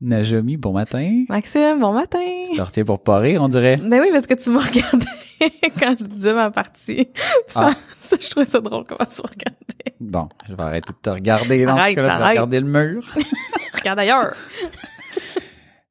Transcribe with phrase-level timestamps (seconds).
[0.00, 1.24] Najomi, bon matin.
[1.28, 2.18] Maxime, bon matin.
[2.48, 3.76] Tu te retiens pour pas rire, on dirait.
[3.78, 5.06] Ben oui, parce que tu m'as regardé
[5.80, 7.08] quand je disais ma partie.
[7.48, 9.96] Ça, ça, je trouvais ça drôle comment tu me regardais.
[9.98, 12.66] Bon, je vais arrêter de te regarder dans Arrête, ce cas-là, je vais regarder le
[12.66, 13.02] mur.
[13.74, 14.34] Regarde ailleurs.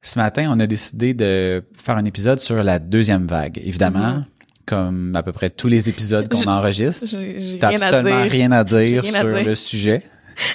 [0.02, 3.58] Ce matin, on a décidé de faire un épisode sur la deuxième vague.
[3.64, 4.24] Évidemment,
[4.66, 6.48] comme à peu près tous les épisodes qu'on Mm-hmm.
[6.48, 8.30] Enregistre, J'ai à absolument dire.
[8.30, 9.44] rien à dire à sur dire.
[9.44, 10.02] le sujet.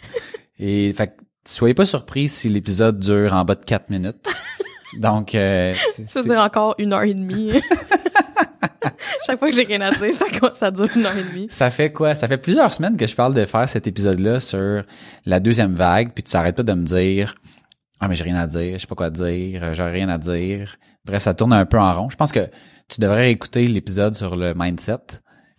[0.59, 1.13] Et fait que
[1.45, 4.27] soyez pas surpris si l'épisode dure en bas de quatre minutes.
[4.99, 5.73] Donc, euh,
[6.07, 7.51] Ça veut dire encore une heure et demie.
[9.25, 11.47] Chaque fois que j'ai rien à dire, ça, ça dure une heure et demie.
[11.49, 12.13] ça fait quoi?
[12.13, 14.83] Ça fait plusieurs semaines que je parle de faire cet épisode-là sur
[15.25, 17.33] la deuxième vague, puis tu s'arrêtes pas de me dire
[18.01, 20.17] Ah, mais j'ai rien à dire, je sais pas quoi dire, euh, j'ai rien à
[20.17, 20.75] dire.
[21.05, 22.09] Bref, ça tourne un peu en rond.
[22.09, 22.47] Je pense que
[22.89, 24.97] tu devrais écouter l'épisode sur le mindset.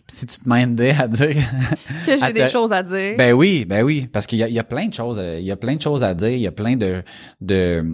[0.07, 1.35] Si tu te mindais à dire
[2.07, 3.15] Que j'ai des choses à dire.
[3.17, 5.57] Ben oui, ben oui, parce qu'il y y a plein de choses, il y a
[5.57, 7.03] plein de choses à dire, il y a plein de
[7.41, 7.85] de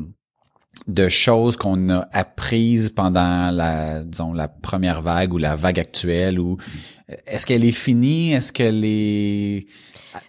[0.87, 6.39] de choses qu'on a apprises pendant la disons la première vague ou la vague actuelle
[6.41, 6.57] ou
[7.11, 9.67] euh, est-ce qu'elle est finie, est-ce qu'elle est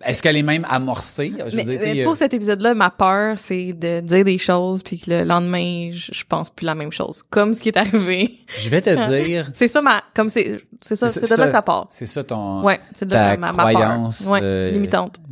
[0.05, 1.33] est-ce qu'elle est même amorcée?
[1.39, 4.37] Je veux dire, mais t'sais, pour euh, cet épisode-là, ma peur, c'est de dire des
[4.37, 7.23] choses puis que le lendemain, je, je pense plus la même chose.
[7.31, 8.37] Comme ce qui est arrivé.
[8.59, 8.89] je vais te
[9.23, 11.87] dire C'est ça ma, comme c'est, c'est ça, C'est de là ça part.
[11.89, 13.71] c'est ça ton Ouais, c'est de ta là ma, ma peur.
[13.71, 15.19] croyance Ouais, euh, limitante.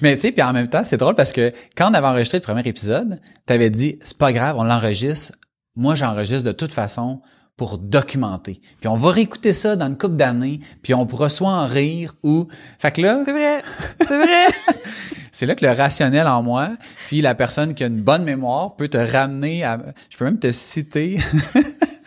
[0.00, 2.38] Mais tu sais, puis en même temps, c'est drôle parce que quand on avait enregistré
[2.38, 5.32] le premier épisode, t'avais dit c'est pas grave, on l'enregistre.
[5.76, 7.20] Moi, j'enregistre de toute façon
[7.56, 8.60] pour documenter.
[8.80, 12.14] Puis on va réécouter ça dans une couple d'années, puis on pourra soit en rire
[12.22, 12.48] ou
[12.78, 13.62] fait que là, C'est vrai,
[14.00, 14.46] c'est vrai.
[15.32, 16.70] c'est là que le rationnel en moi,
[17.08, 19.78] puis la personne qui a une bonne mémoire peut te ramener à
[20.08, 21.18] je peux même te citer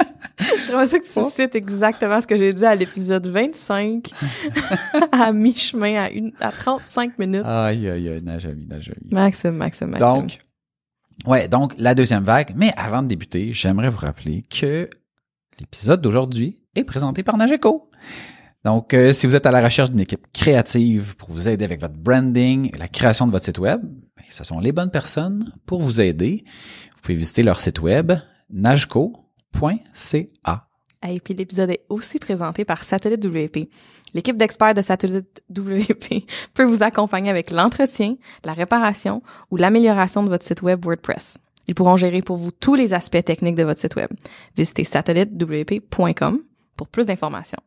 [0.65, 4.09] J'aimerais ça que tu cites exactement ce que j'ai dit à l'épisode 25,
[5.11, 7.45] à mi-chemin, à, une, à 35 minutes.
[7.45, 9.09] aïe aïe aïe, Najami, Najami.
[9.11, 10.07] Maxime, Maxime, Maxime.
[10.07, 10.37] Donc,
[11.25, 12.53] ouais, donc la deuxième vague.
[12.55, 14.89] Mais avant de débuter, j'aimerais vous rappeler que
[15.59, 17.89] l'épisode d'aujourd'hui est présenté par Nageco.
[18.63, 21.81] Donc, euh, si vous êtes à la recherche d'une équipe créative pour vous aider avec
[21.81, 25.51] votre branding et la création de votre site web, ben, ce sont les bonnes personnes
[25.65, 26.43] pour vous aider.
[26.95, 28.11] Vous pouvez visiter leur site web
[29.53, 30.67] nageco.ca.
[31.07, 33.69] Et puis l'épisode est aussi présenté par Satellite WP.
[34.13, 40.29] L'équipe d'experts de Satellite WP peut vous accompagner avec l'entretien, la réparation ou l'amélioration de
[40.29, 41.37] votre site web WordPress.
[41.67, 44.09] Ils pourront gérer pour vous tous les aspects techniques de votre site web.
[44.55, 46.41] Visitez satellitewp.com
[46.75, 47.59] pour plus d'informations.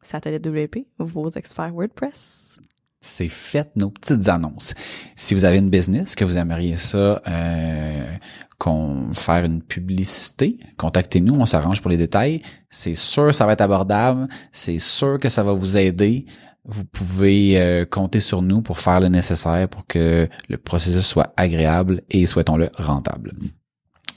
[0.00, 2.58] Satellite WP, vos experts WordPress.
[3.00, 4.74] C'est fait nos petites annonces.
[5.14, 8.12] Si vous avez une business, que vous aimeriez ça euh,
[8.58, 12.42] qu'on faire une publicité, contactez-nous, on s'arrange pour les détails.
[12.70, 16.26] C'est sûr ça va être abordable, c'est sûr que ça va vous aider.
[16.64, 21.32] Vous pouvez euh, compter sur nous pour faire le nécessaire pour que le processus soit
[21.36, 23.32] agréable et souhaitons-le rentable.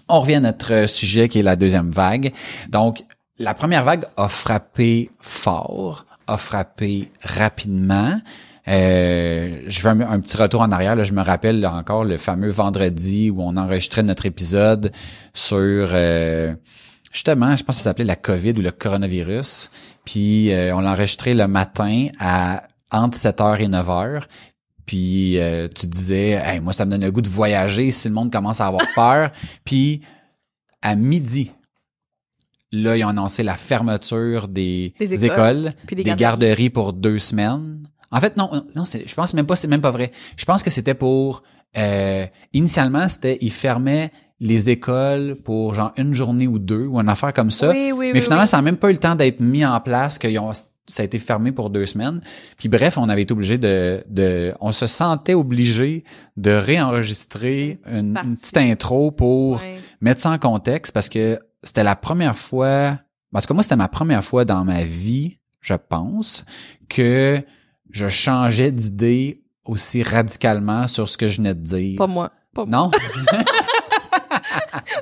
[0.09, 2.33] On revient à notre sujet qui est la deuxième vague.
[2.67, 3.05] Donc,
[3.37, 8.19] la première vague a frappé fort, a frappé rapidement.
[8.67, 10.95] Euh, je veux un, un petit retour en arrière.
[10.95, 14.91] Là, je me rappelle là, encore le fameux vendredi où on enregistrait notre épisode
[15.33, 16.53] sur euh,
[17.11, 19.71] justement, je pense que ça s'appelait la COVID ou le coronavirus.
[20.05, 24.23] Puis euh, on l'a enregistré le matin à entre 7h et 9h.
[24.85, 28.13] Puis euh, tu disais, hey, moi ça me donne le goût de voyager si le
[28.13, 29.31] monde commence à avoir peur.
[29.65, 30.01] Puis
[30.81, 31.51] à midi,
[32.71, 36.39] là ils ont annoncé la fermeture des, Des écoles, écoles, puis des des garderies.
[36.39, 37.83] garderies pour deux semaines.
[38.11, 40.11] En fait, non, non, c'est, je pense même pas, c'est même pas vrai.
[40.35, 41.43] Je pense que c'était pour,
[41.77, 47.09] euh, initialement, c'était, ils fermaient les écoles pour genre une journée ou deux ou une
[47.09, 47.69] affaire comme ça.
[47.69, 49.79] Oui, oui, Mais oui, finalement, ça n'a même pas eu le temps d'être mis en
[49.79, 52.21] place, qu'ils ont, ça a été fermé pour deux semaines.
[52.57, 56.03] Puis bref, on avait été obligé de, de, on se sentait obligé
[56.35, 59.61] de réenregistrer une, petite intro pour
[60.01, 62.97] mettre ça en contexte parce que c'était la première fois,
[63.33, 66.43] tout cas moi c'était ma première fois dans ma vie je pense,
[66.89, 67.43] que
[67.91, 71.97] je changeais d'idée aussi radicalement sur ce que je venais de dire.
[71.97, 72.31] Pas moi.
[72.53, 72.77] Pas moi.
[72.77, 72.91] Non?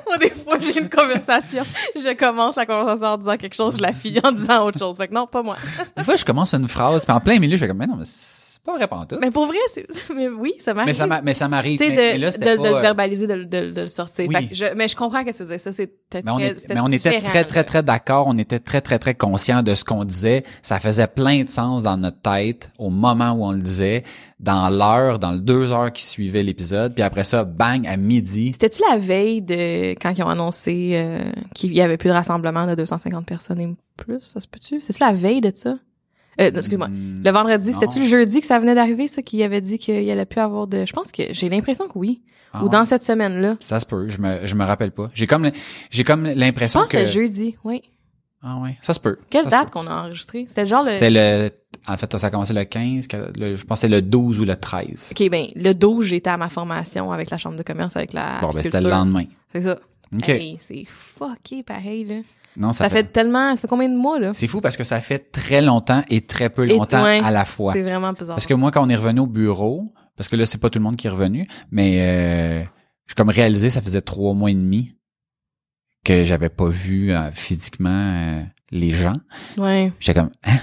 [0.06, 1.62] Moi, des fois, j'ai une conversation.
[1.94, 4.96] Je commence la conversation en disant quelque chose, je la finis en disant autre chose.
[4.96, 5.56] Fait que non, pas moi.
[5.96, 7.96] Des fois, je commence une phrase, puis en plein milieu, je fais comme, mais non,
[7.96, 8.04] mais
[8.62, 9.18] c'est pas vrai pantoute.
[9.20, 10.88] Mais pour vrai, c'est, mais oui, ça m'arrive.
[10.88, 11.78] Mais ça, m'a- mais ça m'arrive.
[11.78, 13.70] Tu sais, Mais, de, mais là, de, c'était de pas, le euh, verbaliser, de, de,
[13.70, 14.26] de le sortir.
[14.28, 14.34] Oui.
[14.34, 15.58] Fait que je, mais je comprends que tu disais.
[15.58, 18.26] Ça, c'était Mais on, très, c'était mais on était très, très, très d'accord.
[18.28, 20.44] On était très, très, très conscients de ce qu'on disait.
[20.62, 24.02] Ça faisait plein de sens dans notre tête au moment où on le disait,
[24.40, 26.92] dans l'heure, dans le deux heures qui suivaient l'épisode.
[26.94, 28.50] Puis après ça, bang, à midi.
[28.52, 31.18] C'était-tu la veille de quand ils ont annoncé euh,
[31.54, 34.20] qu'il y avait plus de rassemblement de 250 personnes et plus?
[34.20, 34.80] Ça se peut-tu?
[34.80, 35.76] C'est-tu la veille de ça?
[36.40, 36.88] Euh, excuse-moi.
[36.88, 40.02] Hmm, Le vendredi, c'était-tu le jeudi que ça venait d'arriver, ça, qu'il avait dit qu'il
[40.02, 40.84] y allait plus avoir de...
[40.86, 42.22] Je pense que j'ai l'impression que oui.
[42.52, 42.70] ah Ou ouais.
[42.70, 43.56] dans cette semaine-là.
[43.60, 44.08] Ça se peut.
[44.08, 45.10] Je me, je me rappelle pas.
[45.14, 45.50] J'ai comme,
[45.90, 46.98] j'ai comme Je l'impression pense que que.
[47.06, 47.82] c'était jeudi, oui.
[48.42, 48.78] Ah ouais.
[48.80, 49.18] Ça se peut.
[49.28, 50.46] Quelle Ça date qu'on a enregistré?
[50.48, 50.90] C'était genre le...
[50.90, 51.50] C'était le,
[51.86, 54.40] en fait, ça a commencé le 15, que- le- je pense que c'est le 12
[54.40, 55.12] ou le 13.
[55.12, 58.38] OK, ben, le 12, j'étais à ma formation avec la chambre de commerce, avec la
[58.40, 59.24] Bon, ben, c'était le lendemain.
[59.52, 59.78] C'est ça.
[60.14, 60.28] OK.
[60.30, 62.14] Hey, c'est fucké pareil, là.
[62.56, 63.04] Non, Ça, fait...
[63.04, 63.54] tellement...
[63.54, 64.32] Ça fait combien de mois, là?
[64.34, 67.30] C'est fou parce que ça fait très longtemps et très peu Et longtemps ouais, à
[67.30, 67.72] la fois.
[67.72, 68.36] C'est vraiment bizarre.
[68.36, 69.86] Parce que moi, quand on est revenu au bureau,
[70.16, 72.64] parce que là, c'est pas tout le monde qui est revenu, mais euh,
[73.06, 74.96] j'ai comme réalisé, ça faisait trois mois et demi
[76.04, 79.12] que j'avais pas vu euh, physiquement euh, les gens.
[79.56, 80.58] Ouais, J'étais comme, hein,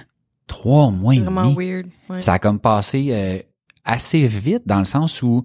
[0.47, 1.55] trois mois c'est et vraiment demi?
[1.55, 1.87] weird.
[2.09, 2.21] Ouais.
[2.21, 3.37] Ça a comme passé euh,
[3.85, 5.43] assez vite dans le sens où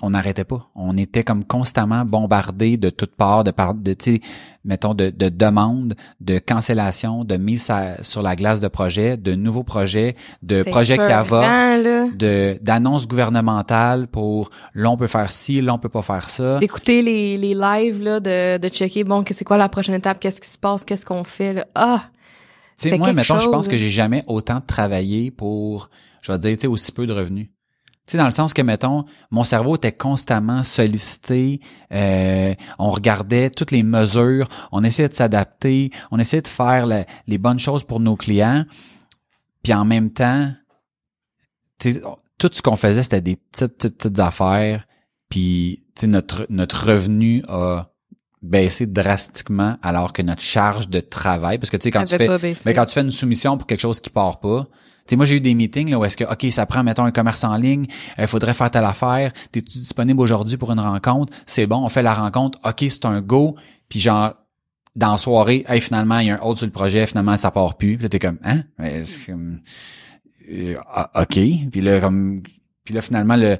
[0.00, 0.70] on n'arrêtait pas.
[0.74, 4.20] On était comme constamment bombardé de toutes parts, de par, de, tu sais,
[4.64, 9.34] mettons, de, de demandes, de cancellations, de mise à- sur la glace de projets, de
[9.34, 12.06] nouveaux projets, de projets Canva épeurant, là.
[12.14, 16.58] de d'annonces gouvernementales pour là on peut faire ci, là on peut pas faire ça.
[16.58, 20.20] D'écouter les, les lives, là, de, de checker, bon, que c'est quoi la prochaine étape,
[20.20, 21.66] qu'est-ce qui se passe, qu'est-ce qu'on fait, là.
[21.74, 22.04] Ah!
[22.80, 23.78] Tu sais moi mettons je pense que hein.
[23.78, 25.90] j'ai jamais autant travaillé pour
[26.22, 27.48] je vais dire tu sais aussi peu de revenus.
[28.06, 31.60] Tu sais dans le sens que mettons mon cerveau était constamment sollicité,
[31.94, 37.04] euh, on regardait toutes les mesures, on essayait de s'adapter, on essayait de faire la-
[37.28, 38.64] les bonnes choses pour nos clients.
[39.62, 40.50] Puis en même temps
[41.78, 42.02] tu sais
[42.38, 44.84] tout ce qu'on faisait c'était des petites petites petites affaires
[45.28, 47.88] puis tu sais notre notre revenu a
[48.42, 52.26] baissé drastiquement alors que notre charge de travail parce que tu sais quand tu fais
[52.66, 54.66] mais quand tu fais une soumission pour quelque chose qui part pas,
[55.06, 57.10] sais, moi, j'ai eu des meetings là, où est-ce que, OK, ça prend, mettons, un
[57.10, 57.86] commerce en ligne,
[58.18, 61.32] il faudrait faire telle affaire, t'es-tu disponible aujourd'hui pour une rencontre?
[61.46, 63.56] C'est bon, on fait la rencontre, OK, c'est un go,
[63.88, 64.34] puis genre,
[64.94, 67.50] dans la soirée, hey, finalement, il y a un autre sur le projet, finalement, ça
[67.50, 67.96] part plus.
[67.96, 68.62] Puis là, t'es comme, hein?
[70.50, 71.38] Euh, ah, OK.
[71.70, 72.42] Puis là, comme,
[72.84, 73.58] puis là, finalement, le,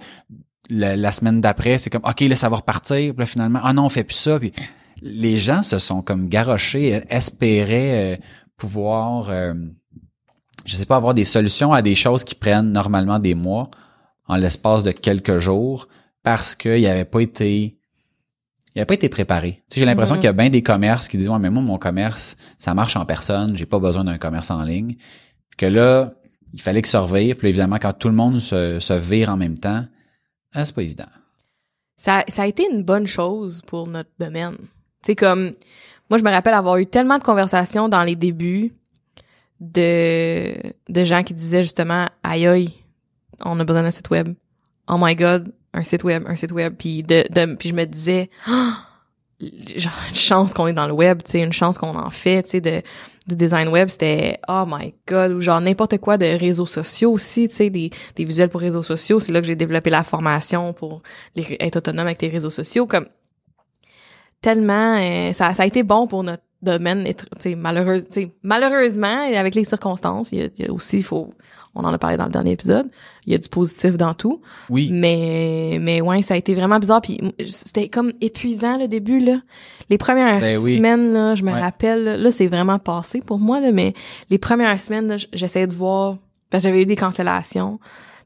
[0.68, 3.14] la, la semaine d'après, c'est comme, OK, là, ça va repartir.
[3.14, 4.38] Puis là, finalement, ah non, on fait plus ça.
[4.38, 4.52] Puis
[5.00, 8.16] les gens se sont comme garochés, espéraient euh,
[8.56, 9.54] pouvoir, euh,
[10.64, 13.70] je sais pas, avoir des solutions à des choses qui prennent normalement des mois
[14.28, 15.88] en l'espace de quelques jours
[16.22, 17.76] parce qu'il n'y avait pas été
[18.74, 19.62] il avait pas été préparé.
[19.68, 20.20] Tu sais, j'ai l'impression Mhm.
[20.20, 22.96] qu'il y a bien des commerces qui disent ouais mais moi mon commerce ça marche
[22.96, 24.94] en personne, j'ai pas besoin d'un commerce en ligne.
[25.50, 26.12] Puis que là
[26.54, 27.36] il fallait que ça revire.
[27.36, 29.84] Puis évidemment quand tout le monde se, se vire en même temps,
[30.54, 31.06] ah, c'est pas évident.
[31.96, 34.56] ça, ça a été une bonne chose pour notre domaine.
[35.02, 35.52] Tu sais, comme,
[36.10, 38.72] moi, je me rappelle avoir eu tellement de conversations dans les débuts
[39.62, 40.54] de,
[40.88, 42.74] de gens qui disaient justement, aïe aïe,
[43.44, 44.34] on a besoin d'un site web.
[44.88, 46.74] Oh my god, un site web, un site web.
[46.76, 48.88] Puis de, de puis je me disais, Ah!
[49.76, 52.42] genre, une chance qu'on est dans le web, tu sais, une chance qu'on en fait,
[52.42, 52.82] tu sais, de,
[53.28, 57.48] du design web, c'était oh my god, ou genre n'importe quoi de réseaux sociaux aussi,
[57.48, 59.20] tu sais, des, des visuels pour réseaux sociaux.
[59.20, 61.02] C'est là que j'ai développé la formation pour
[61.36, 62.86] être autonome avec tes réseaux sociaux.
[62.88, 63.06] Comme
[64.40, 67.06] tellement, euh, ça, ça a été bon pour notre domaine,
[67.38, 68.06] sais, malheureuse,
[68.42, 71.32] malheureusement, et avec les circonstances, il y a, il y a aussi, il faut,
[71.74, 72.86] on en a parlé dans le dernier épisode,
[73.26, 74.40] il y a du positif dans tout.
[74.68, 74.90] Oui.
[74.92, 79.40] Mais mais ouais, ça a été vraiment bizarre puis c'était comme épuisant le début là.
[79.88, 80.76] Les premières Ben oui.
[80.76, 81.60] semaines là, je me Ouais.
[81.60, 83.94] rappelle là, là, c'est vraiment passé pour moi là, mais
[84.30, 86.16] les premières semaines là, j'essayais de voir
[86.50, 87.78] parce que j'avais eu des cancellations,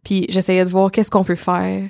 [0.03, 1.85] puis j'essayais de voir qu'est-ce qu'on peut faire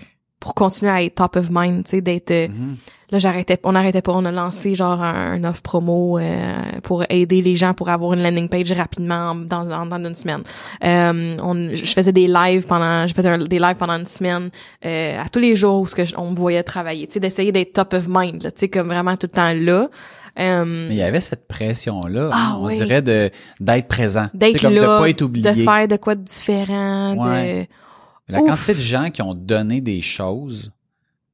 [0.47, 2.77] pour continuer à être top of mind, tu sais d'être euh, Mhm.
[3.13, 4.11] Là, j'arrêtais, on n'arrêtait pas.
[4.13, 8.13] On a lancé genre un, un offre promo euh, pour aider les gens pour avoir
[8.15, 10.43] une landing page rapidement dans, dans, dans une semaine.
[10.85, 14.51] Euh, on, je faisais des lives pendant, je faisais un- des lives pendant une semaine
[14.85, 17.07] euh, à tous les jours où ce que je- on me voyait travailler.
[17.07, 19.53] Tu sais, d'essayer d'être top of mind, là, tu sais, comme vraiment tout le temps
[19.55, 19.89] là.
[20.41, 22.75] Euh, Mais il y avait cette pression-là, Ah, on oui.
[22.75, 24.27] dirait de d'être présent.
[24.35, 25.49] D'être là, de pas être oublié.
[25.49, 27.69] de faire de quoi de différent, Ouais.
[28.29, 30.73] La quantité de gens qui ont donné des choses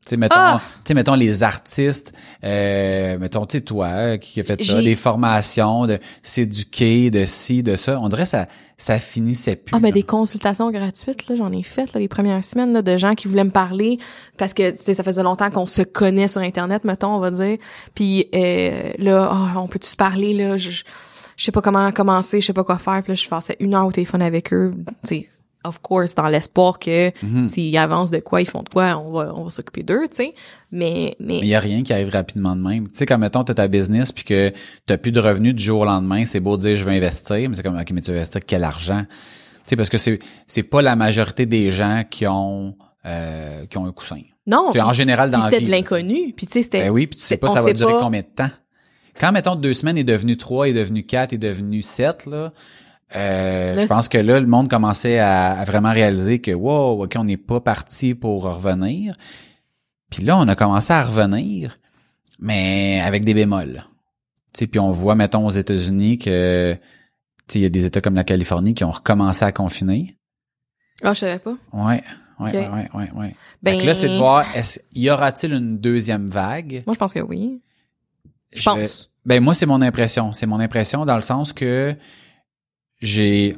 [0.05, 0.61] Tu sais, mettons, Ah!
[0.79, 4.83] tu sais, mettons les artistes, euh, mettons, tu sais, toi, euh, qui a fait ça,
[4.83, 8.01] des formations, de s'éduquer, de ci, de ça.
[8.01, 8.47] On dirait que ça,
[8.77, 9.77] ça finissait plus.
[9.77, 9.95] Ah, mais là.
[9.95, 13.29] des consultations gratuites, là, j'en ai fait, là, les premières semaines, là, de gens qui
[13.29, 13.99] voulaient me parler
[14.39, 17.31] parce que, tu sais, ça faisait longtemps qu'on se connaît sur Internet, mettons, on va
[17.31, 17.59] dire.
[17.95, 20.57] Puis, euh, là, Ah, on peut-tu se parler, là?
[20.57, 20.83] Je, je
[21.35, 23.03] je sais pas comment commencer, je sais pas quoi faire.
[23.03, 25.29] Puis là, je passais une heure au téléphone avec eux, tu sais,
[25.65, 27.47] of course, dans l'espoir que Mhm.
[27.47, 30.17] s'ils avancent de quoi, ils font de quoi, on va, on va s'occuper d'eux, tu
[30.17, 30.35] sais.
[30.71, 32.89] Mais, mais, il y a rien qui arrive rapidement de même.
[32.89, 34.53] Tu sais, comme mettons, t'as ta business puis que
[34.87, 37.49] t'as plus de revenus du jour au lendemain, c'est beau de dire je vais investir,
[37.49, 39.05] mais c'est comme, ok, mais tu vas investir quel argent?
[39.09, 42.75] Tu sais, parce que c'est, c'est pas la majorité des gens qui ont,
[43.07, 44.21] euh, qui ont un coussin.
[44.47, 44.69] non.
[44.73, 46.33] Tu sais, en général, dans la c'était vie, de là, l'inconnu.
[46.37, 46.81] Puis, tu sais, c'était...
[46.83, 48.01] Ben oui, puis tu sais pas ça va durer pas.
[48.01, 48.51] combien de temps.
[49.21, 52.53] Quand, mettons, deux semaines est devenu trois, est devenu quatre, est devenu sept, là,
[53.17, 57.15] euh, je pense que là, le monde commençait à, à vraiment réaliser que, wow, OK,
[57.17, 59.15] on n'est pas parti pour revenir.
[60.11, 61.79] Puis là, on a commencé à revenir,
[62.39, 63.85] mais avec des bémols.
[64.53, 66.81] Puis on voit, mettons, aux États-Unis que, tu
[67.49, 70.17] sais, il y a des États comme la Californie qui ont recommencé à confiner.
[71.03, 71.57] Ah, je savais pas.
[71.73, 72.03] Ouais,
[72.39, 72.53] ouais, Ok.
[72.55, 73.37] ouais, ouais, ouais, ouais.
[73.63, 76.83] Ben, là, c'est de voir, est-ce, y aura-t-il une deuxième vague?
[76.87, 77.61] Moi, je pense que oui.
[78.55, 79.09] Je pense.
[79.25, 81.95] Ben moi c'est mon impression, c'est mon impression dans le sens que
[83.03, 83.57] j'ai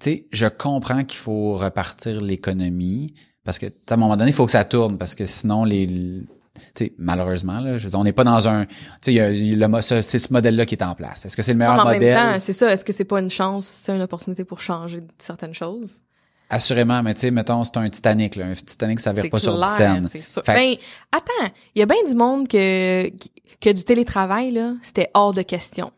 [0.00, 4.34] tu sais, je comprends qu'il faut repartir l'économie parce que à un moment donné, il
[4.34, 7.98] faut que ça tourne parce que sinon les tu sais malheureusement là, je veux dire,
[7.98, 8.66] on n'est pas dans un
[9.02, 11.24] tu sais c'est ce modèle là qui est en place.
[11.24, 12.00] Est-ce que c'est le meilleur en modèle?
[12.14, 12.72] même temps, c'est ça.
[12.72, 16.02] Est-ce que c'est pas une chance, c'est une opportunité pour changer certaines choses?
[16.52, 19.54] Assurément, mais tu sais mettons c'est un Titanic là, un Titanic ça vire pas sur
[19.54, 20.08] clair, 10 scènes.
[20.08, 20.42] C'est sûr.
[20.44, 20.76] Fait- Ben,
[21.12, 23.08] attends, il y a bien du monde que,
[23.60, 25.92] que du télétravail, là, c'était hors de question.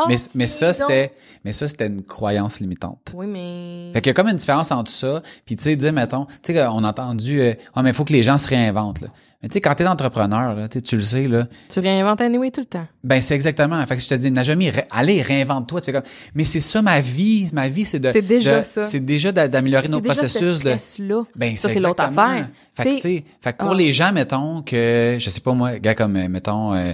[0.00, 1.12] Ah, Mais mais ça c'était
[1.44, 3.12] mais ça c'était une croyance limitante.
[3.14, 3.90] Oui, mais...
[3.92, 6.52] Fait qu'il y a comme une différence entre ça, puis tu sais, dire, mettons, tu
[6.52, 9.08] sais, on a entendu, euh, ah, mais il faut que les gens se réinventent, là.
[9.40, 12.60] Mais tu sais, quand t'es entrepreneur, là, tu le sais, là, Tu réinventes anyway tout
[12.60, 12.86] le temps.
[13.04, 13.80] ben c'est exactement.
[13.86, 15.80] Fait que je te dis, Najami, ré- allez, réinvente-toi.
[15.80, 16.02] Tu fais comme,
[16.34, 18.10] mais c'est ça ma vie, ma vie, c'est de...
[18.10, 18.86] C'est déjà de- ça.
[18.86, 21.24] C'est déjà d'a- d'améliorer nos déjà processus ce de...
[21.36, 22.48] Ben, Ça, c'est l'autre affaire.
[22.74, 23.76] Fait que, tu sais, fait que pour ah.
[23.76, 26.92] les gens, mettons que, je sais pas moi, gars comme, euh, mettons, euh,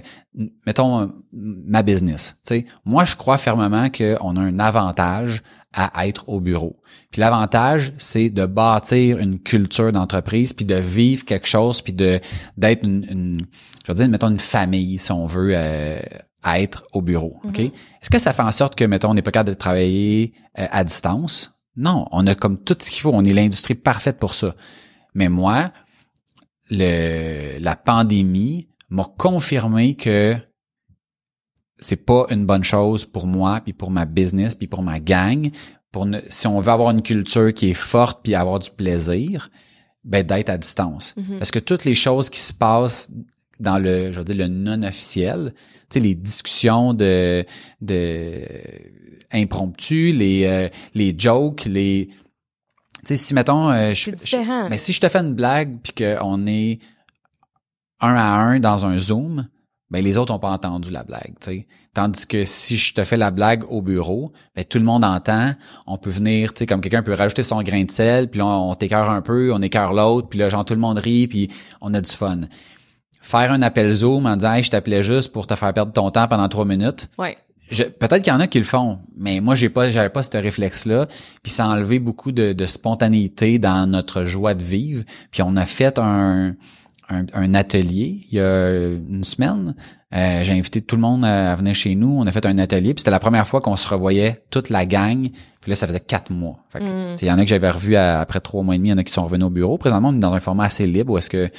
[0.67, 2.37] mettons euh, ma business.
[2.47, 5.43] Tu sais, moi, je crois fermement qu'on a un avantage
[5.75, 6.81] à être au bureau.
[7.11, 12.21] Puis l'avantage, c'est de bâtir une culture d'entreprise, puis de vivre quelque chose, puis de
[12.57, 13.47] d'être une, une-
[13.87, 15.99] je veux dire, mettons une famille, si on veut, euh,
[16.43, 17.39] à être au bureau.
[17.45, 17.59] Ok?
[17.61, 20.67] Est-ce que ça fait en sorte que, mettons, on n'est pas capable de travailler euh,
[20.71, 21.55] à distance?
[21.77, 23.11] Non, on a comme tout ce qu'il faut.
[23.13, 24.55] On est l'industrie parfaite pour ça.
[25.15, 25.71] Mais moi,
[26.71, 30.37] le, la pandémie m'a confirmé que
[31.85, 35.51] c'est pas une bonne chose pour moi, puis pour ma business, puis pour ma gang.
[35.93, 39.49] Pour ne- si on veut avoir une culture qui est forte, puis avoir du plaisir,
[40.03, 41.15] ben d'être à distance.
[41.17, 41.39] Mhm.
[41.39, 43.11] Parce que toutes les choses qui se passent
[43.61, 45.53] dans le, je veux dire, le non officiel,
[45.89, 47.45] tu sais, les discussions de,
[47.81, 48.45] de
[49.33, 52.15] impromptues, les, euh, les jokes, les, tu
[53.07, 54.37] sais, si mettons, euh, je, je-
[54.71, 56.79] mais si je te fais une blague puis qu'on est
[58.01, 59.47] un à un dans un zoom,
[59.95, 61.67] ben les autres ont pas entendu la blague, tu sais.
[61.95, 65.53] Tandis que si je te fais la blague au bureau, ben tout le monde entend.
[65.87, 68.47] On peut venir, tu sais, comme quelqu'un peut rajouter son grain de sel, puis là
[68.47, 71.49] on t'écœure un peu, on écœure l'autre, puis là genre tout le monde rit, puis
[71.81, 72.41] on a du fun.
[73.21, 76.11] Faire un appel Zoom en disant hey, je t'appelais juste pour te faire perdre ton
[76.11, 77.09] temps pendant trois minutes.
[77.17, 77.39] Ouais.
[77.71, 80.23] Je- peut-être qu'il y en a qui le font, mais moi j'ai pas j'avais pas
[80.23, 81.07] ce réflexe là,
[81.43, 85.05] puis ça a enlevé beaucoup de, de spontanéité dans notre joie de vivre.
[85.31, 86.57] Puis on a fait un
[87.09, 89.75] un, un atelier il y a une semaine.
[90.15, 92.09] Euh, j'ai invité tout le monde à, venir chez nous.
[92.19, 94.87] On a fait un atelier, puis c'était la première fois qu'on se revoyait toute la
[94.87, 95.29] gang.
[95.61, 96.65] Puis là, ça faisait quatre mois.
[96.75, 97.17] Mm.
[97.21, 98.91] Il y en a que j'avais revu à- après trois mois et demi.
[98.91, 99.77] Il y en a qui sont revenus au bureau.
[99.77, 101.51] Présentement, on est dans un format assez libre où est-ce que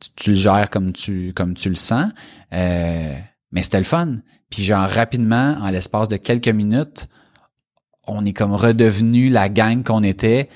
[0.00, 2.10] tu, tu le gères comme tu comme tu le sens.
[2.52, 3.12] Euh,
[3.52, 4.16] mais c'était le fun.
[4.50, 7.08] Puis genre rapidement, en l'espace de quelques minutes,
[8.06, 10.48] on est comme redevenu la gang qu'on était.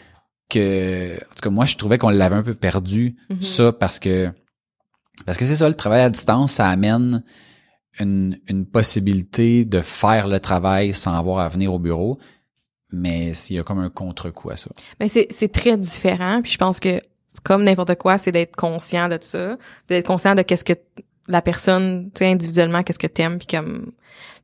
[0.48, 3.42] Que, en tout cas, moi, je trouvais qu'on l'avait un peu perdu Mhm.
[3.42, 4.30] ça parce que
[5.26, 7.22] parce que c'est ça, le travail à distance, ça amène
[8.00, 12.18] une, une possibilité de faire le travail sans avoir à venir au bureau.
[12.92, 14.70] Mais s'il y a comme un contre-coup à ça.
[15.00, 16.42] Mais c'est c'est très différent.
[16.42, 19.56] Puis je pense que c'est comme n'importe quoi, c'est d'être conscient de ça,
[19.88, 20.74] d'être conscient de qu'est-ce que
[21.28, 23.92] la personne, tu sais, individuellement, qu'est-ce que t'aimes, puis comme, tu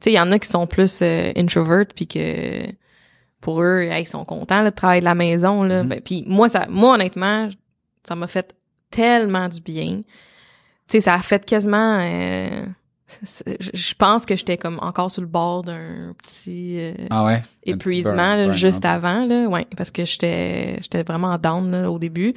[0.01, 2.63] sais, il y en a qui sont plus euh, introvert, puis que
[3.41, 5.83] pour eux, hey, ils sont contents là, de travailler de la maison là.
[5.83, 5.89] Mhm.
[5.89, 7.49] Ben, puis moi, ça, moi honnêtement,
[8.07, 8.55] ça m'a fait
[8.91, 10.03] tellement du bien.
[10.03, 10.05] Tu
[10.89, 11.99] sais, ça a fait quasiment.
[12.01, 12.65] euh,
[13.61, 16.77] je pense que j'étais comme encore sur le bord d'un petit.
[16.79, 17.35] euh, Ah ouais?
[17.37, 21.71] Un petit épuisement burn- là, juste avant là ouais parce que j'étais j'étais vraiment down
[21.71, 22.33] là, au début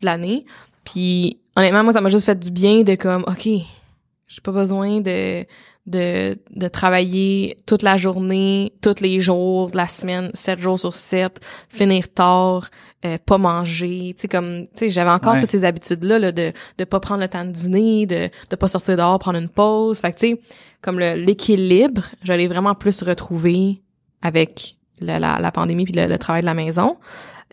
[0.00, 0.44] de l'année
[0.84, 5.00] Puis honnêtement, moi, ça m'a juste fait du bien de comme, OK, j'ai pas besoin
[5.00, 5.44] de,
[5.86, 10.92] de, de travailler toute la journée, tous les jours de la semaine, sept jours sur
[10.94, 12.68] sept, finir tard,
[13.04, 15.40] euh, pas manger, tu sais comme tu sais j'avais encore Ouais.
[15.40, 18.56] toutes ces habitudes là, là de de pas prendre le temps de dîner, de de
[18.56, 19.98] pas sortir dehors, prendre une pause.
[20.00, 20.40] Fait que tu sais
[20.82, 23.80] comme le l'équilibre, je l'ai vraiment plus retrouvé
[24.22, 26.96] avec le- la, la pandémie puis le, le travail de la maison.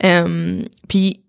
[0.04, 1.23] Euh, puis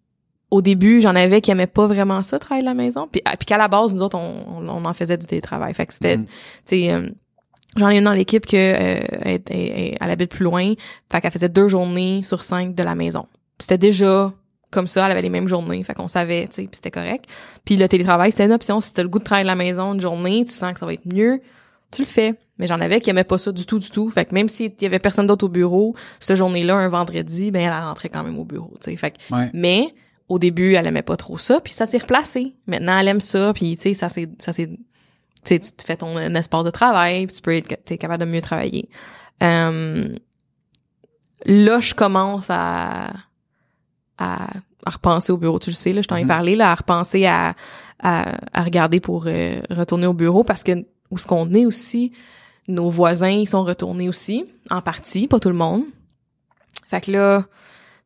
[0.55, 3.09] au début, j'en avais qui aimaient pas vraiment ça, travailler de la maison.
[3.11, 5.75] Puis, ah, puis qu'à la base, nous autres, on, on, en faisait du télétravail.
[5.75, 6.25] Fait que c'était, Mhm.
[6.27, 6.31] tu
[6.67, 7.09] sais, euh,
[7.77, 10.75] j'en ai une dans l'équipe que euh, elle, elle- elle- elle habite plus loin.
[11.11, 13.27] Fait qu'elle faisait deux journées sur cinq de la maison.
[13.59, 14.33] C'était déjà
[14.71, 15.83] comme ça, elle avait les mêmes journées.
[15.83, 17.25] Fait qu'on savait, tu sais, puis c'était correct.
[17.65, 18.79] Puis le télétravail, c'était une option.
[18.81, 20.87] Si t'as le goût de travailler de la maison une journée, tu sens que ça
[20.87, 21.41] va être mieux,
[21.93, 22.35] tu le fais.
[22.59, 24.09] Mais j'en avais qui aimaient pas ça du tout, du tout.
[24.11, 27.63] Fait que même s'il y avait personne d'autre au bureau, cette journée-là, un vendredi, ben
[27.63, 28.97] elle rentrait quand même au bureau, tu sais.
[28.97, 29.51] Fait que Ouais.
[29.53, 29.93] mais
[30.28, 32.54] au début, elle aimait pas trop ça, puis ça s'est replacé.
[32.66, 34.76] Maintenant, elle aime ça, puis tu sais, ça c'est ça c'est tu
[35.45, 38.31] sais, tu te fais ton espace de travail, puis tu peux être t'es capable de
[38.31, 38.88] mieux travailler.
[39.43, 40.09] Euh,
[41.45, 43.12] là, je commence à,
[44.19, 44.49] à
[44.87, 46.28] à repenser au bureau, tu le sais là, je t'en ai Mhm.
[46.28, 47.54] parlé là, à repenser à
[48.02, 52.12] à, à regarder pour euh, retourner au bureau parce que où ce qu'on est aussi,
[52.69, 55.85] nos voisins ils sont retournés aussi en partie, pas tout le monde.
[56.88, 57.47] Fait que là,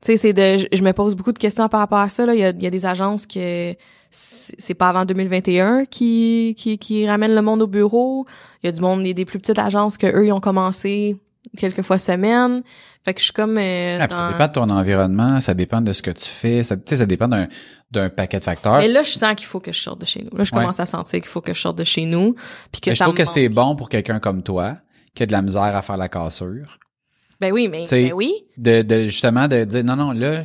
[0.00, 2.24] tu sais, c'est de, je, je me pose beaucoup de questions par rapport à ça.
[2.26, 3.74] Là, il y a, il y a des agences que
[4.10, 8.26] c'est pas avant 2021 qui, qui qui ramènent le monde au bureau.
[8.62, 10.32] Il y a du monde, il y a des plus petites agences que eux ils
[10.32, 11.16] ont commencé
[11.56, 12.62] quelques fois semaine.
[13.04, 15.92] Fait que je suis comme euh, Ah, ça dépend de ton environnement, ça dépend de
[15.92, 17.48] ce que tu fais, ça, tu sais, ça dépend d'un,
[17.90, 18.78] d'un paquet de facteurs.
[18.78, 20.36] Mais là, je sens qu'il faut que je sorte de chez nous.
[20.36, 20.60] Là, je Ouais.
[20.60, 22.34] commence à sentir qu'il faut que je sorte de chez nous,
[22.70, 24.76] puis que Mais je trouve que c'est bon pour quelqu'un comme toi,
[25.14, 26.78] qui a de la misère à faire la cassure,
[27.40, 28.32] Ben oui, mais ben oui.
[28.56, 30.42] de, de justement de dire non, non, là,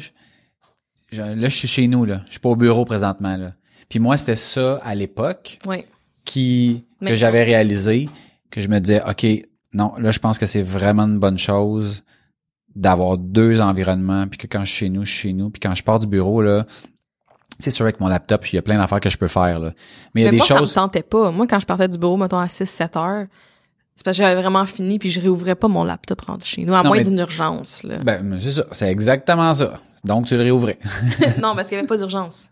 [1.12, 2.22] je, là, je suis chez nous, là.
[2.28, 3.54] Je suis pas au bureau présentement, là.
[3.90, 5.88] Puis moi, c'était ça à l'époque Ouais.
[6.26, 8.10] qui, que j'avais réalisé,
[8.50, 9.26] que je me disais, OK,
[9.74, 12.04] non, là, je pense que c'est vraiment une bonne chose
[12.76, 15.60] d'avoir deux environnements, puis que quand je suis chez nous, je suis chez nous, puis
[15.60, 16.65] quand je pars du bureau, là,
[17.60, 19.74] c'est sûr avec mon laptop, il y a plein d'affaires que je peux faire, là.
[20.15, 20.72] Mais il y a des moi, choses...
[20.72, 21.30] ça me tentait pas.
[21.32, 23.28] Moi, quand je partais du bureau, mettons, à 6-7 heures,
[23.95, 26.73] c'est parce que j'avais vraiment fini, puis je réouvrais pas mon laptop rendu chez nous,
[26.73, 27.97] à Non, moins mais- d'une urgence, là.
[28.03, 29.73] Ben, c'est ça, c'est exactement ça.
[30.03, 30.79] Donc, tu le réouvrais.
[31.41, 32.49] non, parce qu'il y avait pas d'urgence.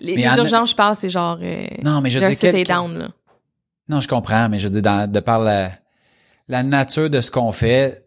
[0.00, 1.38] Les, Mais les en- urgences, je parle, c'est genre...
[1.40, 3.08] Euh, Non, mais je dis down, là.
[3.88, 5.70] Non, je comprends, mais je dis dans, de par la,
[6.48, 8.04] la nature de ce qu'on fait,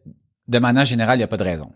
[0.48, 1.72] de manière générale, il n'y a pas de raison.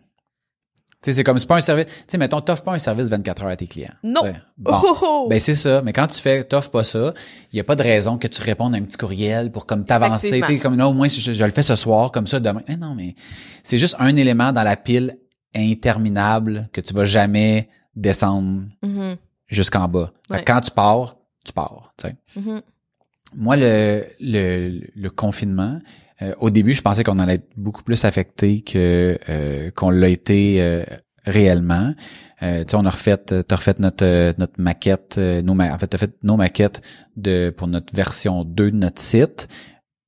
[1.04, 1.86] Tu sais, c'est comme c'est pas un service.
[1.88, 3.94] Tu sais, mettons, t'offres pas un service 24 heures à tes clients.
[4.04, 4.22] Non.
[4.58, 4.72] Bon.
[4.84, 5.28] Oh, oh, oh.
[5.30, 5.82] Ben c'est ça.
[5.82, 7.14] Mais quand tu fais, t'offres pas ça,
[7.52, 9.84] il y a pas de raison que tu répondes à un petit courriel pour comme
[9.86, 10.42] t'avancer.
[10.46, 12.62] Tu comme là au moins je, je le fais ce soir, comme ça demain.
[12.68, 13.16] Eh non, mais
[13.64, 15.18] c'est juste un élément dans la pile
[15.56, 20.12] interminable que tu vas jamais descendre Mhm, jusqu'en bas.
[20.28, 20.44] Fait que Ouais.
[20.46, 21.94] quand tu pars, tu pars.
[21.98, 22.16] Tu sais.
[22.40, 22.62] mhm.
[23.34, 25.80] Moi, le, le, le confinement,
[26.22, 30.10] euh, au début, je pensais qu'on allait être beaucoup plus affecté que euh, qu'on l'a
[30.10, 30.84] été euh,
[31.26, 31.94] réellement.
[32.44, 35.74] Euh, tu sais, on a refait, t'as refait notre euh, notre maquette, euh, nos ma-
[35.74, 36.82] en fait, t'as fait nos maquettes
[37.16, 39.48] de pour notre version 2 de notre site.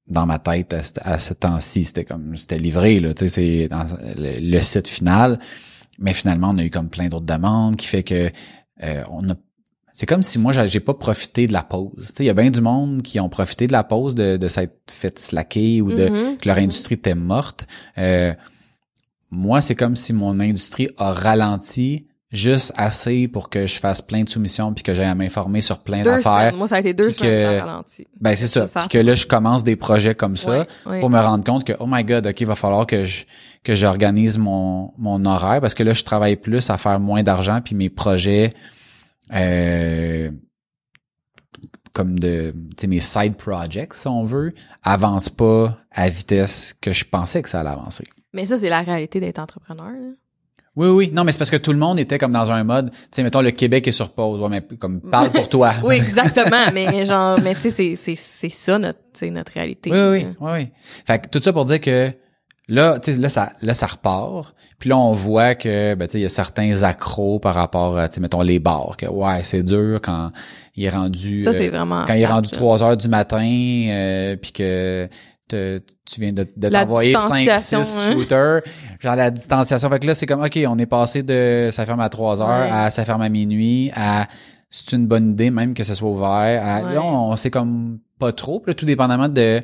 [0.07, 3.67] Dans ma tête, à, ce- à ce temps-ci, c'était comme c'était livré là, tu sais,
[3.69, 3.69] c'est
[4.17, 5.39] le site final.
[5.99, 8.29] Mais finalement, on a eu comme plein d'autres demandes qui fait que
[8.83, 9.35] euh, on a
[9.93, 11.91] c'est comme si moi j'ai pas profité de la pause.
[11.97, 14.37] Tu sais, il y a bien du monde qui ont profité de la pause de,
[14.37, 16.37] de s'être fait slacker ou de Mhm.
[16.37, 17.67] que leur industrie était morte.
[17.97, 18.33] Euh,
[19.31, 24.21] moi, c'est comme si mon industrie a ralenti juste assez pour que je fasse plein
[24.23, 26.51] de soumissions puis que j'aille à m'informer sur plein d'affaires.
[26.55, 28.07] Moi, ça a été deux semaines que- ralenti.
[28.19, 28.61] Ben c'est ça.
[28.61, 30.99] Ça, ça Puis que là, je commence des projets comme ça Ouais, ouais.
[30.99, 33.25] pour me rendre compte que oh my god, ok, il va falloir que je
[33.63, 37.59] que j'organise mon mon horaire parce que là, je travaille plus à faire moins d'argent
[37.63, 38.53] puis mes projets
[39.31, 40.31] euh,
[41.93, 42.53] comme de
[42.87, 47.61] mes side projects si on veut avancent pas à vitesse que je pensais que ça
[47.61, 48.03] allait avancer.
[48.33, 49.91] Mais ça, c'est la réalité d'être entrepreneur.
[49.91, 50.13] là.
[50.75, 51.11] Oui, oui.
[51.13, 53.23] Non, mais c'est parce que tout le monde était comme dans un mode, tu sais,
[53.23, 54.41] mettons, le Québec est sur pause.
[54.41, 55.71] Ouais, mais comme, parle pour toi.
[55.83, 56.65] Oui, exactement.
[56.73, 59.91] mais genre, mais tu sais, c'est, c'est, c'est ça notre, notre réalité.
[59.91, 60.67] Oui, oui, oui, oui.
[61.05, 62.11] Fait que tout ça pour dire que
[62.67, 64.53] là, tu sais, là, ça, là, ça repart.
[64.79, 67.97] Puis là, on voit que, ben, tu sais, il y a certains accros par rapport
[67.97, 68.95] à, tu sais, mettons, les bars.
[68.97, 70.29] Que, ouais, c'est dur quand
[70.75, 71.43] il est rendu...
[71.43, 72.03] Ça, euh, vraiment.
[72.05, 75.07] quand il est rendu plate, 3 heures du matin, euh, puis que
[75.47, 78.11] te- tu viens de, de t'envoyer 5, 6 distanciation, hein.
[78.13, 78.61] shooters,
[78.99, 79.89] genre la distanciation.
[79.89, 82.47] Fait que là, c'est comme, OK, on est passé de ça ferme à 3 heures
[82.65, 82.69] Ouais.
[82.71, 84.27] à ça ferme à minuit à
[84.69, 86.27] c'est une bonne idée même que ce soit ouvert.
[86.29, 86.93] À, Ouais.
[86.95, 88.59] Là, on sait comme pas trop.
[88.59, 89.61] Puis là, tout dépendamment de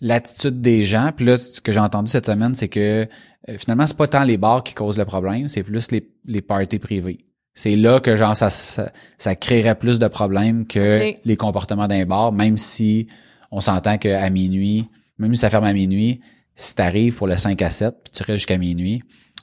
[0.00, 1.10] l'attitude des gens.
[1.14, 3.06] Puis là, ce que j'ai entendu cette semaine, c'est que
[3.48, 6.42] euh, finalement, c'est pas tant les bars qui causent le problème, c'est plus les, les
[6.42, 7.18] parties privées.
[7.54, 10.78] C'est là que genre ça, ça, ça créerait plus de problèmes que
[11.24, 13.08] les comportements d'un bar, même si
[13.50, 14.86] on s'entend qu'à minuit,
[15.18, 16.20] même si ça ferme à minuit,
[16.54, 19.02] si t'arrives pour le 5 à 7, puis tu restes jusqu'à minuit,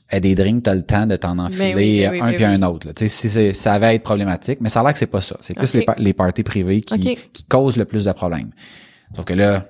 [0.10, 2.46] à des drinks, t'as le temps de t'en enfiler Ben oui, oui, un ben puis
[2.46, 2.88] un autre.
[2.88, 2.94] là.
[2.94, 5.20] Tu sais, si c'est- ça va être problématique, mais ça a l'air que c'est pas
[5.22, 5.36] ça.
[5.42, 6.96] C'est plus les, par- les parties privées qui,
[7.34, 8.52] qui causent le plus de problèmes.
[9.16, 9.66] Sauf que là,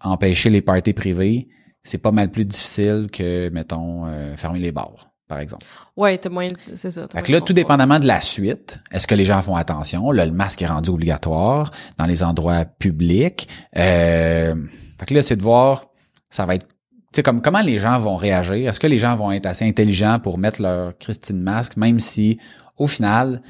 [0.00, 1.48] empêcher les parties privées,
[1.82, 5.64] c'est pas mal plus difficile que, mettons, euh, fermer les bars, par exemple.
[5.96, 7.06] Ouais, t'as moyen, c'est ça.
[7.10, 10.10] Fait que là, tout dépendamment de la suite, est-ce que les gens font attention?
[10.10, 13.48] Là, le masque est rendu obligatoire dans les endroits publics.
[13.76, 14.54] Euh,
[14.98, 15.86] fait que là, c'est de voir,
[16.28, 18.68] ça va être, tu sais, comme comment les gens vont réagir?
[18.68, 22.38] Est-ce que les gens vont être assez intelligents pour mettre leur Christine masque, même si,
[22.76, 23.42] au final,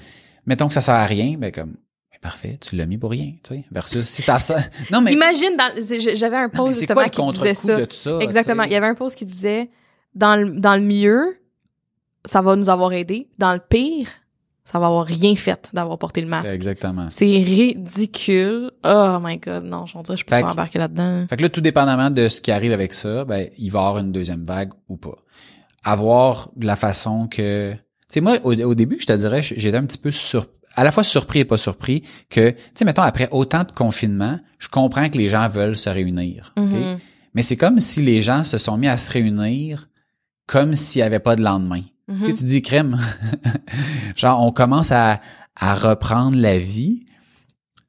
[0.45, 1.77] mettons que ça sert à rien, ben comme,
[2.21, 3.65] parfait, tu l'as mis pour rien, tu sais.
[3.71, 4.39] Versus si ça.
[4.93, 5.73] Non, mais, Imagine, dans,
[6.15, 7.77] j'avais un post justement quoi le qui disait ça.
[7.81, 8.19] de tout ça?
[8.21, 8.63] Exactement.
[8.65, 9.71] tu Il y avait un post qui disait,
[10.15, 11.39] dans le, dans le mieux,
[12.25, 13.29] ça va nous avoir aidé.
[13.39, 14.09] Dans le pire,
[14.65, 16.55] ça va avoir rien fait d'avoir porté le C'est masque.
[16.55, 17.07] Exactement.
[17.09, 18.73] C'est ridicule.
[18.85, 21.27] Oh my god, non, je dirais, je peux Fait pas que- embarquer là-dedans.
[21.29, 23.83] Fait que là, tout dépendamment de ce qui arrive avec ça, ben, il va y
[23.83, 25.17] avoir une deuxième vague ou pas.
[25.85, 27.73] Avoir la façon que...
[27.75, 30.85] Tu sais, moi, au, au début, je te dirais, j'étais un petit peu sur, à
[30.85, 34.69] la fois surpris et pas surpris que, tu sais, mettons, après autant de confinement, je
[34.69, 36.53] comprends que les gens veulent se réunir.
[36.57, 36.99] Mhm.
[37.35, 39.89] Mais c'est comme si les gens se sont mis à se réunir
[40.47, 41.83] comme s'il n'y avait pas de lendemain.
[42.09, 42.35] Mhm.
[42.35, 43.01] Tu dis crème?
[44.17, 45.21] Genre, on commence à,
[45.57, 47.05] à reprendre la vie.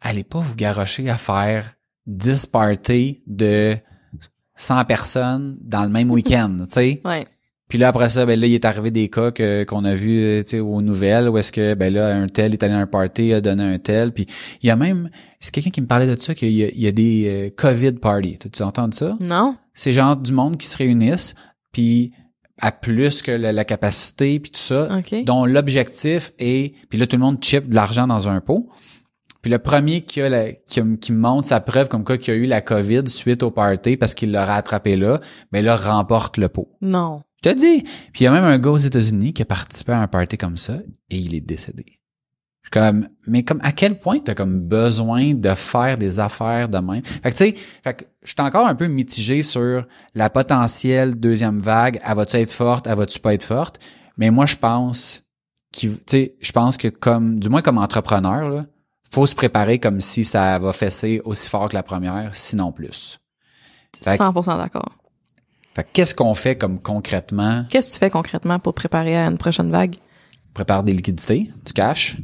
[0.02, 1.76] Allez pas vous garrocher à faire
[2.08, 3.78] 10 parties de
[4.56, 7.02] 100 personnes dans le même week-end, tu sais?
[7.06, 7.28] Ouais.
[7.67, 10.19] Puis là, après ça, ben là, il est arrivé des cas que, qu'on a vu,
[10.19, 12.77] euh, tu sais, aux nouvelles, où est-ce que, ben là, un tel est allé à
[12.77, 14.13] un party, a donné un tel.
[14.13, 14.25] Puis
[14.62, 16.91] il y a même, c'est quelqu'un qui me parlait de ça, qu'il y y a
[16.91, 18.38] des euh, COVID parties.
[18.51, 19.17] Tu entends ça?
[19.19, 19.56] Non?
[19.77, 21.36] c'est genre du monde qui se réunissent
[21.71, 22.12] puis
[22.60, 25.23] à plus que la, la capacité puis tout ça OK.
[25.23, 28.67] dont l'objectif est puis là tout le monde chip de l'argent dans un pot
[29.43, 32.38] puis le premier qui a la, qui, qui montre sa preuve comme quoi qu'il a
[32.38, 36.49] eu la COVID suite au party parce qu'il l'aurait attrapé là ben là remporte le
[36.49, 37.21] pot Non.
[37.43, 37.84] Je te dis.
[38.13, 40.38] Puis il y a même un gars aux États-Unis qui a participé à un party
[40.38, 40.78] comme ça
[41.10, 41.86] et il est décédé.
[42.63, 46.67] Je suis comme mais comme à quel point t'as comme besoin de faire des affaires
[46.67, 47.02] de même?
[47.06, 51.15] Fait que tu sais fait que je suis encore un peu mitigé sur la potentielle
[51.15, 52.02] deuxième vague.
[52.04, 52.88] Elle va-tu être forte?
[52.88, 53.80] Elle va-tu pas être forte?
[54.17, 55.23] Mais moi je pense
[55.71, 58.65] qu'il tu sais je pense que comme du moins comme entrepreneur là
[59.10, 63.19] faut se préparer comme si ça va fesser aussi fort que la première sinon plus.
[63.95, 64.91] Fait que- 100% d'accord.
[65.84, 67.66] Qu'est-ce qu'on fait comme concrètement?
[67.70, 69.96] Qu'est-ce que tu fais concrètement pour préparer à une prochaine vague?
[70.54, 72.18] prépare des liquidités, du cash,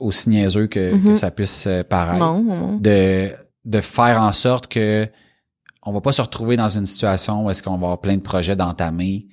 [0.00, 1.04] aussi niaiseux que, Mhm.
[1.12, 2.76] que ça puisse euh, paraître, Non, non.
[2.76, 3.30] de
[3.64, 5.06] de faire en sorte que
[5.82, 8.22] on va pas se retrouver dans une situation où est-ce qu'on va avoir plein de
[8.22, 9.26] projets d'entamer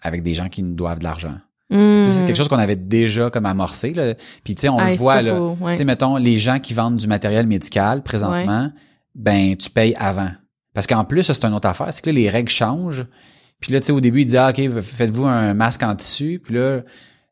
[0.00, 1.34] avec des gens qui nous doivent de l'argent.
[1.70, 4.14] Sais, C'est quelque chose qu'on avait déjà comme amorcé là.
[4.44, 5.38] Puis tu sais on le voit là.
[5.70, 8.70] Tu sais mettons les gens qui vendent du matériel médical présentement,
[9.14, 10.30] ben tu payes avant.
[10.74, 13.06] Parce qu'en plus c'est une autre affaire, c'est que là, les règles changent.
[13.60, 16.54] Puis là tu sais au début ils disaient OK, faites-vous un masque en tissu, puis
[16.54, 16.82] là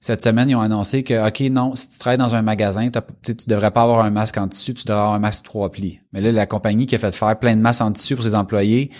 [0.00, 2.88] cette semaine, ils ont annoncé que, OK, non, si tu travailles dans un magasin,
[3.22, 6.00] tu devrais pas avoir un masque en tissu, tu devrais avoir un masque trois plis.
[6.12, 8.35] Mais là, la compagnie qui a fait faire plein de masques en tissu pour ses
[8.35, 8.90] employés,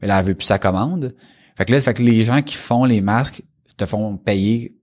[0.00, 1.16] ben là, elle veut plus sa commande.
[1.56, 3.42] Fait que là, fait que les gens qui font les masques
[3.76, 4.75] te font payer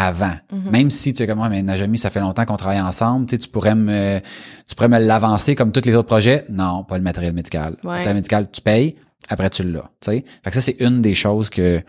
[0.00, 0.36] avant.
[0.52, 0.70] Mhm.
[0.70, 3.34] Même si tu es comme moi, mais Najami, ça fait longtemps qu'on travaille ensemble, tu
[3.34, 4.20] sais, tu pourrais me,
[4.68, 6.44] tu pourrais me l'avancer comme tous les autres projets.
[6.48, 7.76] Non, pas le matériel médical.
[7.82, 7.96] Le Ouais.
[7.96, 8.96] matériel médical, tu payes,
[9.28, 10.24] après tu l'as, tu sais.
[10.44, 11.82] Fait que ça, c'est une des choses que,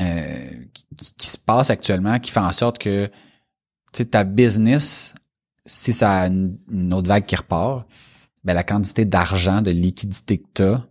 [0.00, 0.50] euh,
[0.96, 5.14] qui, qui se passe actuellement, qui fait en sorte que, tu sais, ta business,
[5.66, 7.86] si ça a une, une autre vague qui repart,
[8.44, 10.82] ben, la quantité d'argent, de liquidité que tu as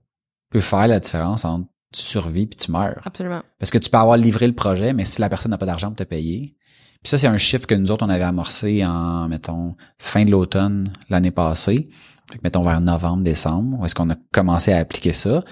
[0.52, 3.02] peut faire la différence entre tu survis puis tu meurs.
[3.06, 3.42] Absolument.
[3.60, 5.88] Parce que tu peux avoir livré le projet, mais si la personne n'a pas d'argent
[5.88, 6.56] pour te payer.
[7.04, 10.32] Puis ça, c'est un chiffre que nous autres, on avait amorcé en, mettons, fin de
[10.32, 11.90] l'automne l'année passée.
[12.32, 15.44] Fait que, mettons, vers novembre, décembre, où est-ce qu'on a commencé à appliquer ça.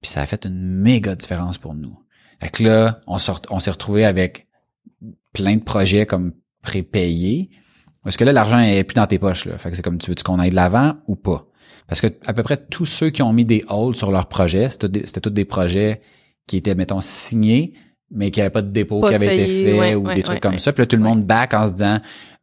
[0.00, 1.98] Puis ça a fait une méga différence pour nous.
[2.40, 4.48] Fait que là, on, s'est retrouvé avec
[5.32, 7.50] plein de projets comme prépayés.
[8.02, 9.46] Parce que là, l'argent est plus dans tes poches.
[9.46, 9.58] Là.
[9.58, 11.46] Fait que c'est comme tu veux-tu qu'on aille de l'avant ou pas?
[11.88, 14.68] Parce que à peu près tous ceux qui ont mis des holds sur leurs projets,
[14.70, 16.00] c'était tous des projets
[16.46, 17.74] qui étaient, mettons, signés,
[18.10, 20.22] mais qui n'avaient pas de dépôt Pas qui avait été fait ouais, ou ouais, des
[20.22, 20.72] trucs ouais, comme ça.
[20.72, 21.98] Puis là, tout le monde back en se disant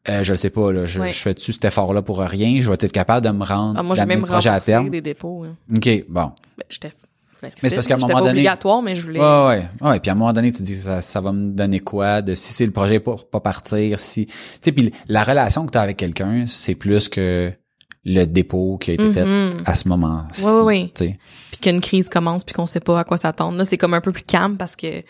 [0.09, 2.91] euh, je sais pas, là, je, je fais-tu cet effort-là pour rien, je vais être
[2.91, 4.89] capable de me rendre Ah, moi, d'amener même le projet à terme.
[4.89, 5.45] des dépôts.
[5.45, 5.55] hein.
[5.73, 6.31] OK, bon.
[6.57, 6.91] Ben, j'étais
[7.41, 9.19] Mais c'est parce qu'à un moment donné- obligatoire, mais je voulais.
[9.21, 9.47] Ouais,
[9.81, 9.99] ouais, ouais.
[10.01, 12.51] Puis à un moment donné, tu dis ça, ça va me donner quoi de si
[12.51, 15.81] c'est le projet pour pas partir, si, tu sais, puis la relation que tu as
[15.81, 17.53] avec quelqu'un, c'est plus que
[18.05, 19.51] le dépôt qui a été fait Mhm.
[19.65, 20.43] à ce moment-ci.
[20.95, 21.19] Tu sais.
[21.51, 23.57] Puis qu'une crise commence puis qu'on sait pas à quoi s'attendre.
[23.57, 25.03] Là, c'est comme un peu plus calme parce que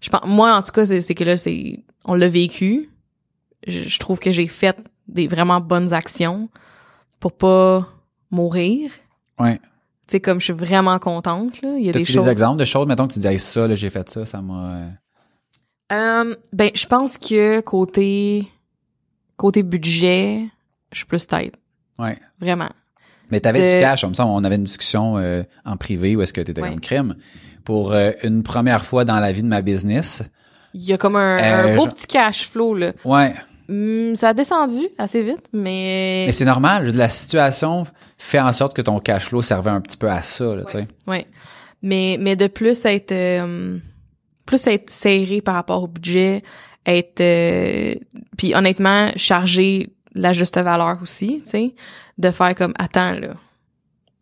[0.00, 2.90] je pense, moi, en tout cas, c'est que là, c'est on l'a vécu.
[3.66, 4.76] Je, je trouve que j'ai fait
[5.06, 6.48] des vraiment bonnes actions
[7.20, 7.86] pour pas
[8.30, 8.90] mourir.
[9.38, 9.58] Ouais.
[10.08, 11.76] Tu sais, comme je suis vraiment contente, là.
[11.78, 12.24] Il y a des choses.
[12.24, 14.42] des exemples de choses, mettons que tu dis, hey, ça, là, j'ai fait ça, ça
[14.42, 14.74] m'a...
[14.80, 14.88] euh,
[15.92, 18.48] Euh, ben, je pense que côté,
[19.36, 20.46] côté budget,
[20.90, 21.54] je suis plus tête.
[21.98, 22.18] Ouais.
[22.40, 22.70] Vraiment.
[23.30, 26.22] Mais t'avais De- du cash, comme ça, on avait une discussion euh, en privé où
[26.22, 26.68] est-ce que t'étais Ouais.
[26.70, 27.14] comme crème.
[27.64, 30.22] Pour euh, une première fois dans la vie de ma business.
[30.74, 32.92] Il y a comme un, Euh, un beau je- petit cash flow, là.
[33.04, 33.34] Ouais.
[33.68, 36.24] Hum, ça a descendu assez vite, mais...
[36.26, 36.88] Mais c'est normal.
[36.94, 37.84] La situation
[38.18, 40.72] fait en sorte que ton cash flow servait un petit peu à ça, là, tu
[40.78, 40.88] sais.
[41.06, 41.26] Ouais.
[41.82, 43.78] Mais, mais de plus être, euh,
[44.46, 46.42] plus être serré par rapport au budget,
[46.86, 47.94] être, euh,
[48.36, 51.74] puis honnêtement, charger la juste valeur aussi, tu sais,
[52.18, 53.34] de faire comme, attends, là,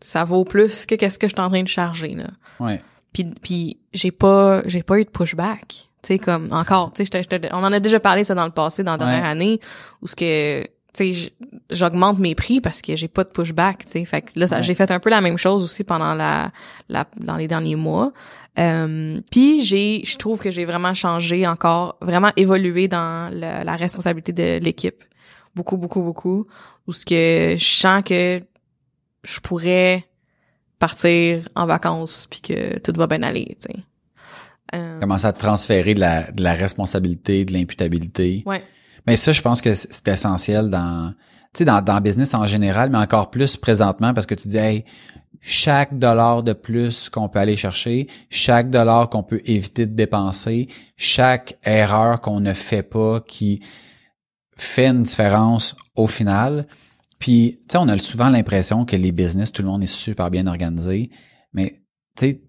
[0.00, 2.29] ça vaut plus que qu'est-ce que je suis en train de charger, là.
[2.59, 2.81] Ouais.
[3.12, 5.66] Puis, puis j'ai pas, j'ai pas eu de pushback.
[6.03, 8.83] Tu sais, comme, encore, tu sais, on en a déjà parlé ça dans le passé,
[8.83, 9.29] dans la dernière Ouais.
[9.29, 9.61] année,
[10.00, 10.62] où ce que,
[10.94, 11.33] tu sais,
[11.70, 14.05] j'augmente mes prix parce que j'ai pas de pushback, tu sais.
[14.07, 14.62] Fait que là, Ouais.
[14.62, 16.50] j'ai fait un peu la même chose aussi pendant la,
[16.88, 18.12] la dans les derniers mois.
[18.59, 24.33] Euh, puis j'ai, je trouve que j'ai vraiment changé encore, vraiment évolué dans la responsabilité
[24.33, 25.05] de l'équipe.
[25.54, 26.46] Beaucoup, beaucoup, beaucoup.
[26.86, 28.42] Où ce que je sens que
[29.24, 30.04] je pourrais
[30.78, 33.82] partir en vacances puis que tout va bien aller, tu sais.
[34.74, 38.42] Euh, Commencer à transférer de la, de la responsabilité, de l'imputabilité.
[38.46, 38.62] ouais.
[39.06, 41.12] Mais ça, je pense que c'est essentiel dans,
[41.54, 44.46] tu sais, dans, dans le business en général, mais encore plus présentement parce que tu
[44.48, 44.84] dis, hey,
[45.40, 50.68] chaque dollar de plus qu'on peut aller chercher, chaque dollar qu'on peut éviter de dépenser,
[50.96, 53.60] chaque erreur qu'on ne fait pas qui
[54.62, 56.66] fait une différence au final.
[57.18, 60.31] Puis, tu sais, on a souvent l'impression que les business, tout le monde est super
[60.31, 61.11] bien organisé,
[61.53, 61.83] mais
[62.16, 62.40] tu sais,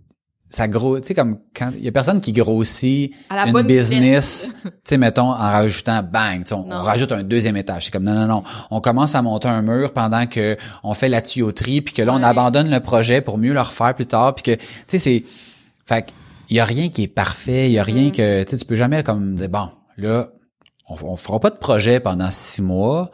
[0.47, 4.52] ça gros, tu sais, comme quand il y a personne qui grossit À une business,
[4.63, 7.86] tu sais, mettons, en rajoutant bang, tu sais, on, on rajoute un deuxième étage.
[7.86, 8.43] C'est comme non, non, non.
[8.69, 12.13] On commence à monter un mur pendant que on fait la tuyauterie, puis que là,
[12.13, 15.24] on abandonne le projet pour mieux le refaire plus tard, puis que, tu sais, c'est,
[15.86, 16.12] fait que,
[16.50, 18.12] il y a rien qui est parfait, il y a rien Mm.
[18.12, 20.28] que, tu sais, tu peux jamais comme dire bon, là,
[21.01, 23.10] on, on fera pas de projet pendant six mois.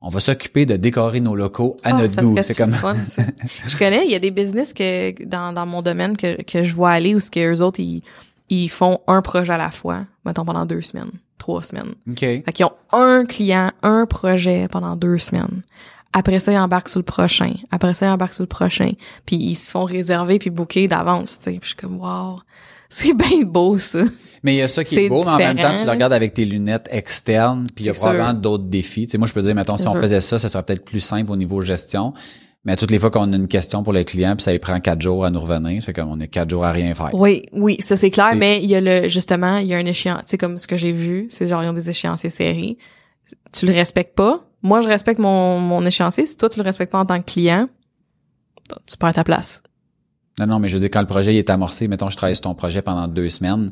[0.00, 2.36] On va s'occuper de décorer nos locaux à Ah, notre goût.
[2.42, 3.22] C'est comme, fun, ça.
[3.68, 6.74] je connais, il y a des business que dans, dans mon domaine que, que je
[6.74, 8.02] vois aller où ce que eux autres ils,
[8.48, 11.94] ils font un projet à la fois, mettons pendant deux semaines, trois semaines.
[12.10, 15.62] ok, Fait qu'ils ont un client, un projet pendant deux semaines.
[16.12, 17.54] Après ça, ils embarquent sur le prochain.
[17.70, 18.90] Après ça, ils embarquent sur le prochain.
[19.24, 21.50] Puis ils se font réserver puis booker d'avance, tu sais.
[21.52, 22.40] Puis je suis comme, wow,
[22.92, 24.00] c'est bien beau, ça.
[24.42, 26.12] Mais il y a ça qui est beau, mais en même temps, tu le regardes
[26.12, 29.06] avec tes lunettes externes, puis il y a probablement d'autres défis.
[29.06, 30.00] Tu sais, moi, je peux dire, mettons, si on sûr.
[30.02, 32.12] faisait ça, ça serait peut-être plus simple au niveau gestion.
[32.66, 34.78] Mais toutes les fois qu'on a une question pour le client, puis ça lui prend
[34.78, 37.14] quatre jours à nous revenir, c'est comme on est quatre jours à rien faire.
[37.14, 39.86] Oui, oui, ça c'est clair, mais il y a le justement, il y a un
[39.86, 42.76] échéant, tu sais comme ce que j'ai vu, c'est genre ils ont des échéanciers serrés.
[43.52, 44.44] Tu le respectes pas.
[44.62, 46.26] Moi, je respecte mon mon échéancier.
[46.26, 47.68] Si toi tu le respectes pas en tant que client,
[48.86, 49.62] tu perds ta place.
[50.38, 52.34] Non, non, mais je veux dire, quand le projet il est amorcé, mettons, je travaille
[52.36, 53.70] sur ton projet pendant deux semaines,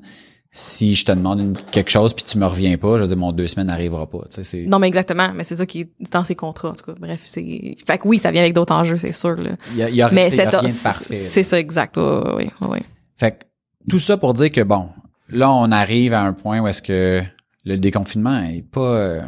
[0.53, 3.17] si je te demande une- quelque chose puis tu me reviens pas, je veux dire,
[3.17, 4.19] mon deux semaines n'arrivera pas.
[4.29, 6.73] Tu sais, c'est, Non, mais exactement, mais c'est ça qui est dans ces contrats en
[6.73, 6.95] tout cas.
[7.01, 9.51] Bref, c'est fait que oui, ça vient avec d'autres enjeux, c'est sûr là.
[9.73, 11.15] il y a, il y a- Mais c'est rien de parfait.
[11.15, 11.97] c'est ça exact.
[11.97, 12.03] Oui,
[12.37, 12.79] oui, oui, oui.
[13.17, 13.45] Fait que
[13.89, 14.89] tout ça pour dire que bon,
[15.31, 17.23] là on arrive à un point où est-ce que
[17.65, 19.23] le déconfinement est pas euh,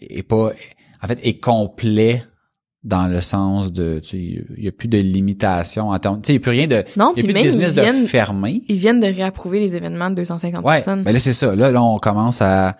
[0.00, 0.50] est pas
[1.02, 2.24] en fait est complet
[2.86, 6.28] dans le sens de tu sais il y a plus de limitation en termes tu
[6.28, 7.72] sais il y a plus rien de Non, y a puis plus de même business
[7.76, 8.62] ils viennent de fermé.
[8.68, 11.02] ils viennent de réapprouver les événements de 250 Ouais, personnes.
[11.02, 11.54] ben là c'est ça.
[11.54, 12.78] Là, là on commence à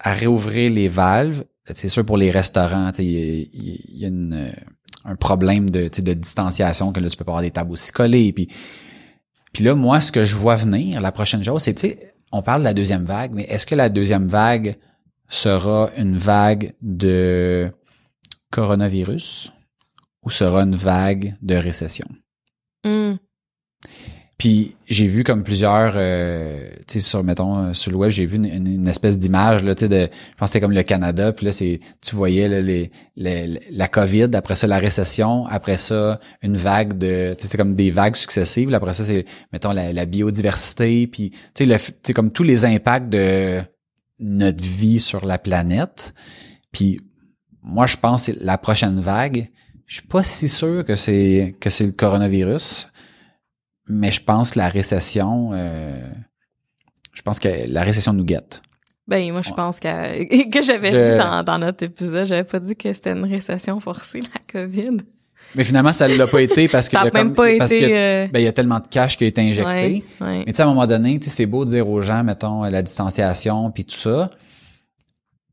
[0.00, 1.44] à réouvrir les valves.
[1.72, 4.52] C'est sûr pour les restaurants, tu sais, y a- il y a une, euh,
[5.06, 7.72] un problème de tu sais, de distanciation que là tu peux pas avoir des tables
[7.72, 8.48] aussi collées puis
[9.52, 12.42] puis là moi ce que je vois venir la prochaine chose c'est tu sais on
[12.42, 14.76] parle de la deuxième vague mais est-ce que la deuxième vague
[15.28, 17.70] sera une vague de
[18.58, 19.52] coronavirus
[20.24, 22.06] ou sera une vague de récession?
[22.86, 23.16] Hum.
[24.36, 28.26] puis j'ai vu comme plusieurs, euh, tu sais, sur mettons euh, sur le web, j'ai
[28.26, 30.72] vu une, une- une espèce d'image là, tu sais, de, je pense que c'était comme
[30.74, 34.78] le Canada, puis là c'est, tu voyais là, les, les- la COVID, après ça la
[34.78, 38.68] récession, après ça une vague de, tu sais, c'est comme des vagues successives.
[38.70, 42.42] là, après ça c'est, mettons la, la biodiversité, puis tu sais, tu sais comme tous
[42.44, 43.62] les impacts de
[44.18, 46.12] notre vie sur la planète.
[46.72, 47.00] Puis
[47.64, 49.50] moi je pense que la prochaine vague.
[49.86, 52.88] Je suis pas si sûr que c'est que c'est le coronavirus
[53.86, 56.08] mais je pense que la récession, euh,
[57.12, 58.62] je pense que la récession nous guette.
[59.06, 59.56] Ben moi je Ouais.
[59.56, 63.12] pense que que j'avais Je- dit dans, dans notre épisode, j'avais pas dit que c'était
[63.12, 64.96] une récession forcée la Covid.
[65.54, 67.92] Mais finalement, ça l'a pas été parce que Ça a même pas parce été, que,
[67.92, 69.62] euh, ben, il y a tellement de cash qui a été injecté.
[69.70, 70.38] Ouais, ouais.
[70.38, 72.24] Mais tu sais, à un moment donné, tu sais, c'est beau de dire aux gens,
[72.24, 74.30] mettons, la distanciation puis tout ça,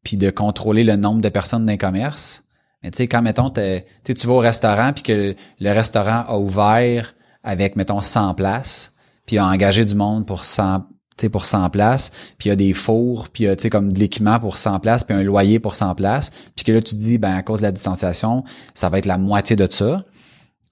[0.03, 2.43] puis de contrôler le nombre de personnes dans les commerces.
[2.83, 6.37] Mais tu sais, quand, mettons, t'es- tu vas au restaurant puis que le, restaurant a
[6.37, 8.93] ouvert avec, mettons, 100 places,
[9.25, 10.85] puis a engagé du monde pour 100
[11.17, 12.09] tu sais, pour 100 places,
[12.39, 14.39] puis il y a des fours, puis il y a, tu sais, comme de l'équipement
[14.39, 17.17] pour 100 places, puis un loyer pour 100 places, puis que là, tu te dis,
[17.19, 20.03] ben, à cause de la distanciation, ça va être la moitié de ça.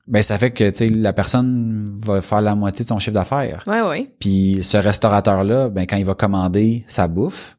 [0.08, 3.14] Ben, ça fait que, tu sais, la personne va faire la moitié de son chiffre
[3.14, 3.64] d'affaires.
[3.68, 4.12] Ouais, ouais.
[4.20, 7.59] Puis ce restaurateur-là, ben quand il va commander sa bouffe,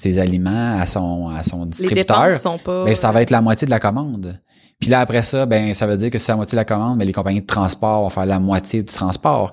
[0.00, 2.84] ses aliments à son à son distributeur, dépenses sont pas.
[2.84, 4.40] ben ça va être la moitié de la commande.
[4.78, 6.96] Puis là après ça, ben ça veut dire que c'est la moitié de la commande,
[6.98, 9.52] mais les compagnies de transport vont faire la moitié du transport.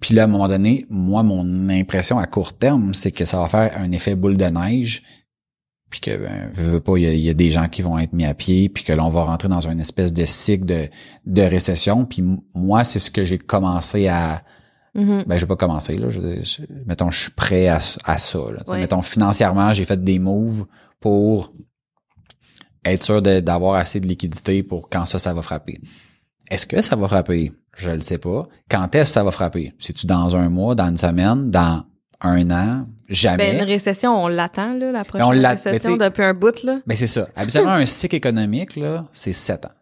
[0.00, 3.38] Puis là à un moment donné, moi mon impression à court terme, c'est que ça
[3.38, 5.02] va faire un effet boule de neige.
[5.90, 7.82] Puis que ben, veux, veux pas, il y, a, il y a des gens qui
[7.82, 10.24] vont être mis à pied, puis que là on va rentrer dans une espèce de
[10.24, 10.88] cycle de,
[11.26, 12.06] de récession.
[12.06, 14.42] Puis moi, c'est ce que j'ai commencé à,
[14.94, 15.24] Mhm.
[15.26, 16.10] ben, je vais pas commencer, là.
[16.10, 18.62] Je, je- mettons, je suis prêt à, à ça, là.
[18.80, 20.66] Mettons, financièrement, j'ai fait des moves
[20.98, 21.52] pour
[22.84, 25.78] être sûr d'avoir assez de liquidité pour quand ça, ça va frapper.
[26.50, 27.52] Est-ce que ça va frapper?
[27.76, 28.48] Je le sais pas.
[28.68, 29.74] Quand est-ce que ça va frapper?
[29.78, 31.84] C'est-tu dans un mois, dans une semaine, dans
[32.20, 32.86] un an?
[33.08, 33.52] Jamais.
[33.52, 36.34] Ben, une récession, on l'attend, là, la prochaine on l'a- récession, mais sais- depuis un
[36.34, 36.80] bout, là.
[36.86, 37.28] Ben, c'est ça.
[37.36, 39.72] Habituellement, un cycle économique, là, c'est sept ans.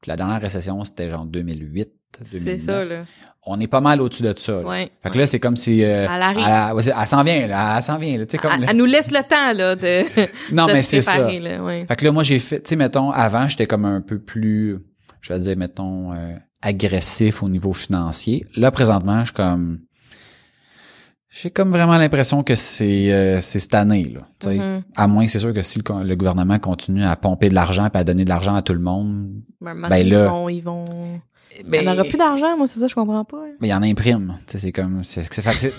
[0.00, 1.90] Puis la dernière récession, c'était genre 2008,
[2.32, 2.42] 2009.
[2.42, 3.04] C'est ça, là.
[3.46, 4.62] On est pas mal au-dessus de ça, là.
[4.62, 4.90] Ouais.
[5.02, 5.84] Fait que là, c'est comme si...
[5.84, 6.92] euh, Elle arrive.
[6.98, 7.74] Elle, s'en vient, là.
[7.76, 8.24] Elle s'en vient, là.
[8.24, 8.52] Tu sais, comme...
[8.62, 10.02] Elle, elle nous laisse le temps, là, de,
[10.54, 11.18] Non, de mais c'est ça.
[11.30, 11.84] là, ouais.
[11.86, 12.60] Fait que là, moi, j'ai fait...
[12.62, 14.78] Tu sais, mettons, avant, j'étais comme un peu plus...
[15.20, 18.46] Je vais dire, mettons, euh, agressif au niveau financier.
[18.56, 19.78] Là, présentement, je suis comme...
[21.28, 24.20] J'ai comme vraiment l'impression que c'est euh, c'est cette année, là.
[24.40, 24.56] Sais.
[24.56, 24.82] Mhm.
[24.94, 27.96] À moins, c'est sûr que si le, le gouvernement continue à pomper de l'argent et
[27.98, 30.84] à donner de l'argent à tout le monde, Ben, Ben là- ils vont, ils vont...
[31.66, 33.42] ben, Il n'y aura plus d'argent, moi, c'est ça, je comprends pas.
[33.60, 34.38] Mais il y en imprime.
[34.46, 35.28] C'est comme, c'est,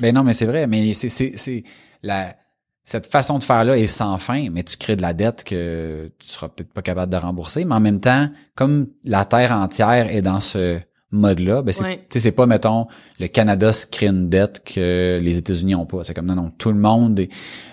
[0.01, 1.63] ben non, mais c'est vrai, mais c'est,
[2.03, 2.35] la,
[2.83, 6.27] cette façon de faire-là est sans fin, mais tu crées de la dette que tu
[6.27, 10.21] seras peut-être pas capable de rembourser, mais en même temps, comme la terre entière est
[10.21, 10.79] dans ce
[11.11, 11.97] mode-là, ben c'est, Ouais.
[11.97, 12.87] tu sais, c'est pas, mettons,
[13.19, 16.03] le Canada se crée une dette que les États-Unis ont pas.
[16.03, 17.29] C'est comme, non, non, tout le monde est,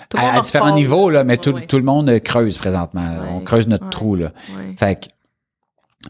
[0.09, 1.67] Tout à, monde à en différents niveaux, là, mais Ouais, tout, ouais.
[1.67, 3.05] tout le monde creuse présentement.
[3.33, 4.33] On creuse notre trou, là.
[4.79, 5.07] Fait que,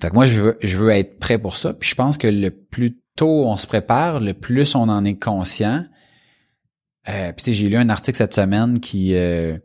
[0.00, 1.74] fait que moi, je veux, je veux être prêt pour ça.
[1.74, 5.18] Puis je pense que le plus tôt on se prépare, le plus on en est
[5.18, 5.84] conscient.
[7.08, 9.58] Euh, puis tu sais, j'ai lu un article cette semaine qui, euh,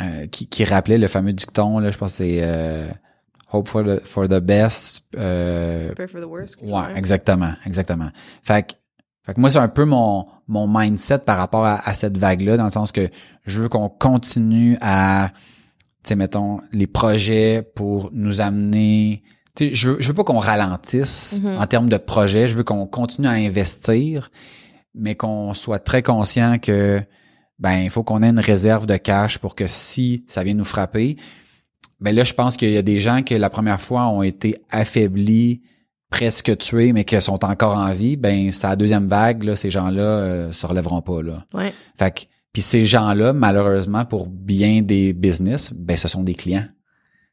[0.00, 2.88] euh, qui, qui rappelait le fameux dicton, là, je pense que c'est euh,
[3.50, 5.04] Hope for the, for the best.
[5.16, 6.56] Euh, Prepare for the worst.
[6.62, 6.94] Ouais, hein?
[6.94, 8.10] exactement, exactement.
[8.42, 8.74] Fait que,
[9.24, 12.58] fait que moi, c'est un peu mon, mon mindset par rapport à, à cette vague-là,
[12.58, 13.08] dans le sens que
[13.46, 15.32] je veux qu'on continue à,
[16.04, 19.22] tu sais, mettons, les projets pour nous amener,
[19.60, 21.58] je veux, je veux pas qu'on ralentisse Mhm.
[21.58, 24.30] en termes de projets, je veux qu'on continue à investir,
[24.94, 27.00] mais qu'on soit très conscient que,
[27.58, 30.64] ben, il faut qu'on ait une réserve de cash pour que si ça vient nous
[30.64, 31.16] frapper,
[32.00, 34.56] ben là, je pense qu'il y a des gens que la première fois ont été
[34.70, 35.62] affaiblis,
[36.10, 38.16] presque tués, mais qui sont encore en vie.
[38.16, 41.44] Ben, sa deuxième vague, là, ces gens-là euh, se relèveront pas là.
[41.52, 41.72] Ouais.
[41.98, 42.20] Fait que,
[42.52, 46.64] puis ces gens-là, malheureusement, pour bien des business, ben, ce sont des clients.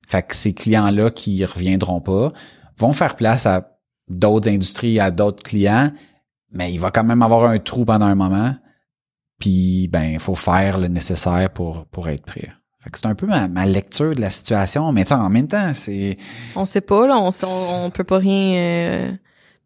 [0.07, 2.31] Fait que ces clients-là qui reviendront pas
[2.77, 3.77] vont faire place à
[4.09, 5.91] d'autres industries, à d'autres clients,
[6.51, 8.55] mais il va quand même avoir un trou pendant un moment.
[9.39, 12.51] Puis, ben, il faut faire le nécessaire pour, pour être prêt.
[12.79, 15.73] Fait que c'est un peu ma, ma lecture de la situation, mais en même temps,
[15.73, 16.17] c'est...
[16.55, 19.11] On sait pas, là, on, on, on peut pas rien euh,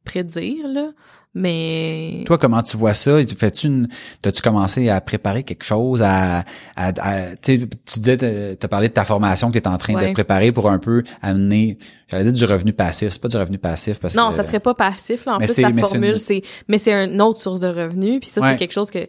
[0.06, 0.92] prédire, là,
[1.36, 2.24] mais...
[2.26, 3.24] Toi, comment tu vois ça?
[3.24, 3.88] Tu fais-tu une,
[4.22, 6.40] t'as-tu commencé à préparer quelque chose à,
[6.76, 9.94] à, à- tu sais, tu disais, t'as parlé de ta formation que t'es en train
[9.96, 10.08] Ouais.
[10.10, 13.58] de préparer pour un peu amener, j'allais dire du revenu passif, c'est pas du revenu
[13.58, 14.36] passif parce Non, que.
[14.36, 15.36] ça serait pas passif, là.
[15.36, 16.42] En Mais plus, la formule, une- c'est...
[16.68, 18.52] Mais c'est une autre source de revenus, puis ça, Ouais.
[18.52, 19.08] c'est quelque chose que...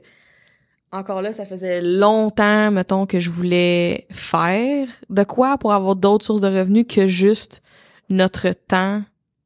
[0.93, 4.89] Encore là, ça faisait longtemps, mettons, que je voulais faire.
[5.09, 7.63] De quoi pour avoir d'autres sources de revenus que juste
[8.09, 9.01] notre temps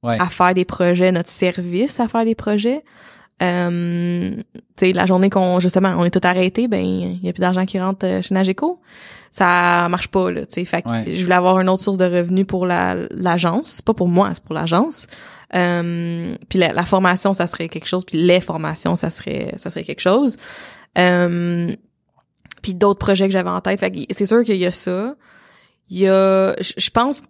[0.04, 0.18] Ouais.
[0.20, 2.84] à faire des projets, notre service à faire des projets.
[3.42, 7.32] Euh, tu sais, la journée qu'on justement on est tout arrêté, ben il y a
[7.32, 8.80] plus d'argent qui rentre euh, chez Nageco.
[9.32, 10.64] Ça marche pas là, tu sais.
[10.64, 11.04] Fait que Ouais.
[11.16, 14.44] je voulais avoir une autre source de revenus pour la l'agence, pas pour moi, c'est
[14.44, 15.08] pour l'agence.
[15.56, 19.68] Euh, puis la, la formation, ça serait quelque chose, puis les formations, ça serait ça
[19.70, 20.36] serait quelque chose.
[20.96, 21.74] Euh,
[22.62, 23.80] puis d'autres projets que j'avais en tête.
[23.80, 25.16] Fait que c'est sûr qu'il y a ça.
[25.90, 27.22] Il y a, je pense,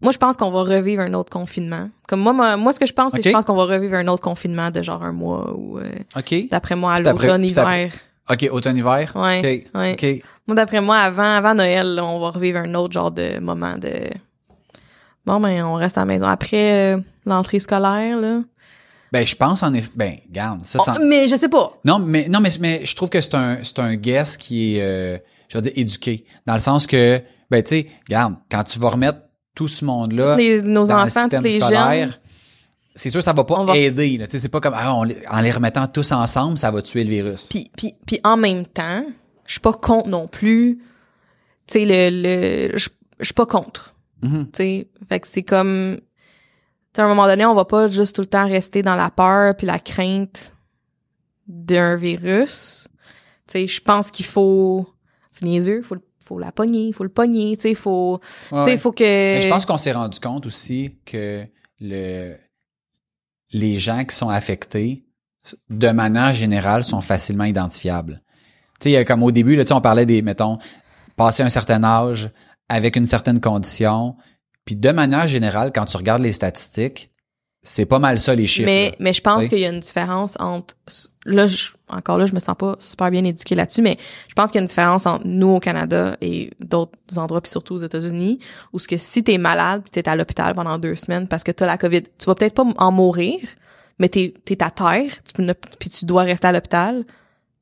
[0.00, 1.88] moi je pense qu'on va revivre un autre confinement.
[2.08, 3.94] Comme moi, moi, moi, ce que je pense, c'est que je pense qu'on va revivre
[3.94, 5.90] un autre confinement de genre un mois ou euh,
[6.50, 7.90] d'après moi à l'automne hiver.
[8.28, 9.12] OK, automne-hiver.
[9.14, 9.38] Ouais,
[9.72, 9.78] OK.
[9.80, 9.92] ouais.
[9.92, 10.24] OK.
[10.48, 13.74] Moi d'après moi avant avant Noël, là, on va revivre un autre genre de moment
[13.78, 13.92] de
[15.24, 16.26] bon, ben, on reste à la maison.
[16.26, 18.40] Après euh, l'entrée scolaire, là.
[19.12, 19.90] Ben, je pense en effet.
[19.94, 20.64] Ben, garde.
[20.66, 21.78] Ça, ça- Oh, mais je sais pas.
[21.84, 24.82] Non, mais non, mais, mais je trouve que c'est un c'est un guess qui est
[24.82, 25.18] euh,
[25.48, 28.88] je veux dire éduqué dans le sens que ben tu sais, regarde, quand tu vas
[28.88, 29.18] remettre
[29.56, 32.14] tout ce monde-là Les- nos dans le enfants, système tous les scolaire, jeunes.
[32.94, 35.02] c'est sûr ça va pas va- aider là, tu sais c'est pas comme ah, on
[35.02, 37.48] les- en les remettant tous ensemble, ça va tuer le virus.
[37.50, 39.04] Puis, puis, puis en même temps,
[39.46, 40.78] je suis pas contre non plus.
[41.66, 42.10] Tu sais, le,
[42.72, 42.88] le, je
[43.24, 43.94] suis pas contre.
[44.22, 44.46] Mhm.
[44.46, 46.02] Tu sais, fait que c'est comme, tu
[46.94, 49.10] sais, à un moment donné, on va pas juste tout le temps rester dans la
[49.10, 50.54] peur puis la crainte
[51.48, 52.88] d'un virus.
[53.46, 54.86] Tu sais, je pense qu'il faut,
[55.32, 58.20] c'est niaiseux, faut, le- faut la pogner, faut le pogner, tu sais, faut,
[58.50, 59.04] Ouais, tu sais, faut que.
[59.04, 61.46] Mais je pense qu'on s'est rendu compte aussi que
[61.80, 62.34] le
[63.52, 65.04] les gens qui sont affectés
[65.70, 68.22] de manière générale sont facilement identifiables.
[68.80, 70.58] Tu sais comme au début là, tu sais on parlait des mettons
[71.14, 72.30] passer un certain âge
[72.68, 74.16] avec une certaine condition,
[74.64, 77.10] puis de manière générale quand tu regardes les statistiques,
[77.68, 78.66] c'est pas mal ça les chiffres.
[78.66, 78.96] mais, là.
[79.00, 80.74] mais je pense qu'il y a une différence entre
[81.24, 83.98] là je, encore là je me sens pas super bien éduquée là-dessus mais
[84.28, 87.50] je pense qu'il y a une différence entre nous au Canada et d'autres endroits puis
[87.50, 88.38] surtout aux États-Unis
[88.72, 91.50] où ce que si t'es malade puis t'es à l'hôpital pendant deux semaines parce que
[91.50, 93.40] t'as la COVID tu vas peut-être pas en mourir
[93.98, 95.42] mais t'es t'es à terre tu
[95.80, 97.04] puis tu dois rester à l'hôpital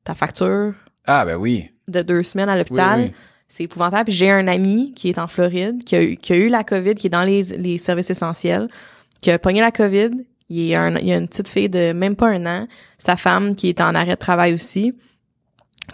[0.05, 0.75] ta facture
[1.07, 1.71] Ah ben oui.
[1.89, 3.13] de deux semaines à l'hôpital oui.
[3.49, 4.11] c'est épouvantable.
[4.11, 6.95] J'ai un ami qui est en Floride, qui a eu, qui a eu la COVID,
[6.95, 8.69] qui est dans les, les services essentiels,
[9.25, 10.11] qui a pogné la COVID.
[10.51, 12.69] Il y, a un, il y a une petite fille de même pas un an,
[12.99, 14.93] sa femme qui est en arrêt de travail aussi.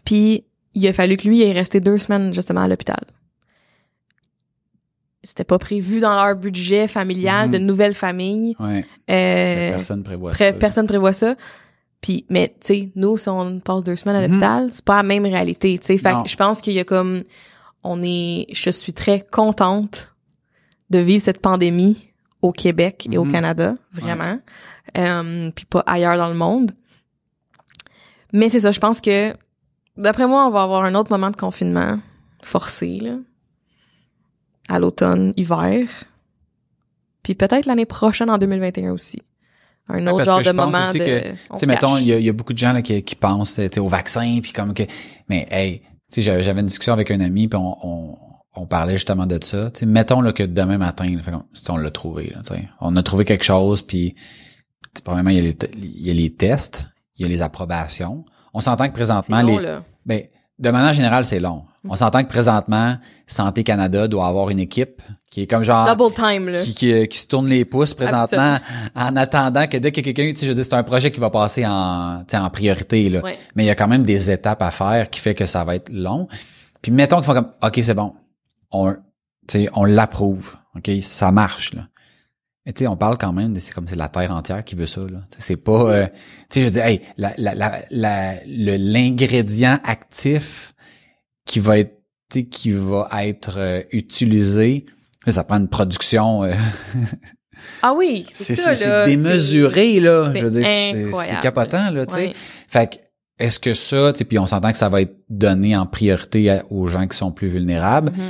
[0.05, 2.99] Puis il a fallu que lui ait resté deux semaines justement à l'hôpital.
[5.23, 7.53] C'était pas prévu dans leur budget familial Mhm.
[7.53, 8.57] de nouvelles familles.
[8.59, 8.85] Ouais.
[9.11, 10.59] Euh, Personne prévoit Pré- ça.
[10.59, 11.37] personne prévoit ça.
[12.01, 14.29] Puis, mais tu sais, nous, si on passe deux semaines à Mhm.
[14.29, 15.79] l'hôpital, c'est pas la même réalité.
[15.79, 17.21] Tu sais, fait que je pense qu'il y a comme,
[17.85, 20.15] on est, je suis très contente
[20.89, 22.10] de vivre cette pandémie
[22.43, 23.33] au Québec et au Mhm.
[23.33, 24.39] Canada, vraiment,
[24.99, 26.73] Euh, puis pas ailleurs dans le monde.
[28.33, 29.35] Mais c'est ça, je pense que,
[29.97, 31.99] d'après moi, on va avoir un autre moment de confinement
[32.43, 33.17] forcé là,
[34.69, 35.89] à l'automne, hiver,
[37.23, 39.21] puis peut-être l'année prochaine en 2021 aussi.
[39.89, 41.05] Un autre genre de moment aussi de.
[41.05, 43.03] que, Tu sais, mettons, il y, a- il y a beaucoup de gens là, qui,
[43.03, 44.85] qui pensent au vaccin, puis comme que...
[45.29, 48.19] Mais, hey, tu sais, j'avais j'avais une discussion avec un ami, puis on, on,
[48.55, 49.71] on parlait justement de ça.
[49.71, 52.35] Tu sais, mettons là, que demain matin, là, fait on l'a trouvé.
[52.35, 52.41] Là,
[52.81, 54.15] on a trouvé quelque chose, puis
[55.05, 56.87] probablement, il y, a les, il y a les tests,
[57.17, 58.25] il y a les approbations.
[58.53, 59.83] On s'entend que présentement, long, les, là.
[60.05, 60.23] ben,
[60.59, 61.65] de manière générale, c'est long.
[61.89, 62.97] On s'entend que présentement,
[63.27, 66.63] Santé Canada doit avoir une équipe qui est comme genre Double time, là.
[66.63, 68.59] qui, qui, qui se tourne les pouces présentement
[68.95, 71.31] en attendant que dès que quelqu'un, tu sais, je dire, c'est un projet qui va
[71.31, 73.21] passer en, tu sais, en priorité, là.
[73.23, 73.39] Ouais.
[73.55, 75.77] Mais il y a quand même des étapes à faire qui fait que ça va
[75.77, 76.29] être long.
[76.83, 78.13] Puis mettons qu'ils font comme, OK, c'est bon.
[78.73, 78.95] On,
[79.75, 80.57] on l'approuve.
[80.77, 81.89] OK, ça marche, là.
[82.67, 84.75] Mais tu sais, on parle quand même de, c'est comme c'est la terre entière qui
[84.77, 85.23] veut ça, là.
[85.39, 86.07] C'est pas, euh,
[86.51, 90.75] tu sais, je dire, hey, la, la, la, la- le, l'ingrédient actif
[91.47, 91.97] qui va être,
[92.51, 94.87] qui va être euh, utilisé,
[95.27, 96.53] ça prend une production, euh,
[97.83, 98.77] Ah oui, c'est ça, là.
[98.77, 102.33] c'est démesuré là c'est je veux dire c'est- capotant là tu sais Ouais.
[102.69, 102.97] fait que
[103.45, 106.51] est-ce que ça tu sais puis on s'entend que ça va être donné en priorité
[106.51, 108.23] à- aux gens qui sont plus vulnérables Mhm.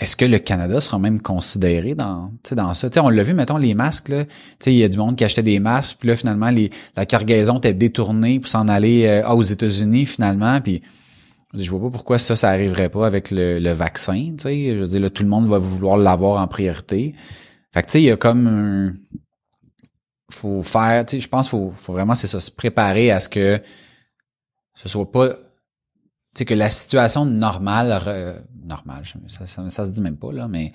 [0.00, 2.88] Est-ce que le Canada sera même considéré dans dans ça?
[2.88, 4.24] Tu sais on l'a vu mettons les masques là.
[4.66, 7.58] Il y a du monde qui achetait des masques puis là finalement les la cargaison
[7.58, 10.82] était détournée pour s'en aller euh, aux États-Unis finalement puis
[11.52, 15.00] je vois pas pourquoi ça ça arriverait pas avec le, le vaccin je veux dire
[15.00, 17.14] là, tout le monde va vouloir l'avoir en priorité.
[17.72, 18.94] Fait que tu sais, il y a comme un...
[20.32, 23.20] faut faire, tu sais, je pense qu'il faut, faut vraiment, c'est ça, se préparer à
[23.20, 23.60] ce que
[24.74, 25.36] ce soit pas, tu
[26.34, 27.92] sais, que la situation normale,
[28.64, 30.72] normale, je- ça, ça, ça se dit même pas, là, mais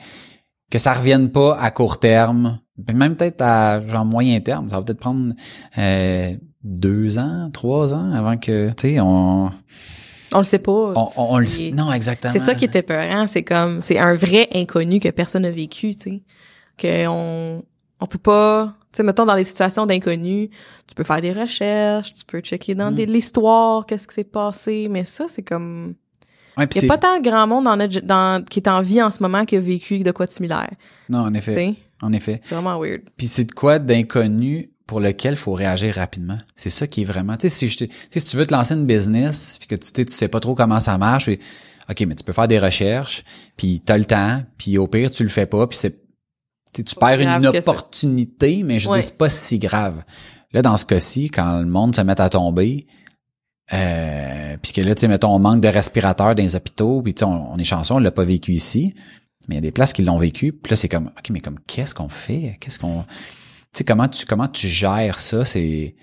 [0.72, 2.60] que ça revienne pas à court terme,
[2.94, 5.34] même peut-être à genre moyen terme, ça va peut-être prendre
[5.78, 9.52] euh, deux ans, trois ans avant que, tu sais, on,
[10.34, 10.72] On le sait pas.
[10.96, 12.34] on, on, le C'est- non, exactement.
[12.34, 15.96] C'est ça qui était peurant, c'est comme c'est un vrai inconnu que personne n'a vécu,
[15.96, 16.24] tu sais.
[16.78, 20.50] Que on peut pas, tu sais mettons dans les situations d'inconnu,
[20.88, 22.96] tu peux faire des recherches, tu peux checker dans Mm.
[22.96, 25.96] des l'histoire, qu'est-ce qui s'est passé, mais ça c'est comme
[26.58, 28.82] Ouais, il y c'est- a pas tant grand monde dans notre dans qui est en
[28.82, 30.72] vie en ce moment qui a vécu de quoi de similaire,
[31.10, 31.76] non, en effet, sais.
[32.02, 32.40] en effet.
[32.44, 33.02] C'est vraiment weird.
[33.18, 36.38] Puis c'est de quoi d'inconnu pour lequel faut réagir rapidement.
[36.56, 37.36] C'est ça qui est vraiment.
[37.38, 40.02] Tu sais, si je si tu veux te lancer une business, puis que tu, tu
[40.02, 41.40] sais, tu sais pas trop comment ça marche, puis,
[41.90, 43.24] ok, mais tu peux faire des recherches,
[43.58, 46.00] puis t'as le temps, puis au pire tu le fais pas, puis c'est,
[46.74, 49.00] tu perds une opportunité, mais je Ouais.
[49.00, 50.04] dis c'est pas si grave.
[50.54, 52.86] Là, dans ce cas-ci, quand le monde se met à tomber,
[53.74, 57.14] euh, puis que là, tu sais, mettons, on manque de respirateurs dans les hôpitaux, puis
[57.14, 58.94] tu sais, on, on est chanceux, on l'a pas vécu ici.
[59.48, 60.52] Mais il y a des places qui l'ont vécu.
[60.54, 62.58] Puis là, c'est comme, OK, mais comme, qu'est-ce qu'on fait?
[62.60, 63.04] Qu'est-ce qu'on...
[63.04, 65.46] Tu sais, comment tu, comment tu gères ça?
[65.46, 65.96] C'est...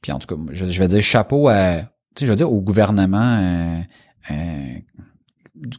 [0.00, 1.76] Puis en tout cas, je, je vais dire chapeau à...
[2.14, 3.78] Tu sais, je veux dire au gouvernement euh,
[4.32, 4.74] euh,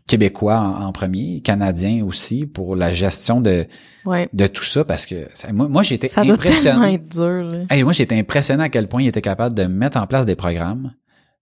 [0.07, 3.65] québécois en, en premier, canadien aussi, pour la gestion de,
[4.05, 4.29] Ouais.
[4.33, 6.93] de tout ça, parce que ça- moi, moi j'étais Ça doit tellement impressionné.
[6.95, 7.65] être dur, là.
[7.69, 10.35] Hey, moi, j'étais impressionné à quel point il était capable de mettre en place des
[10.35, 10.93] programmes,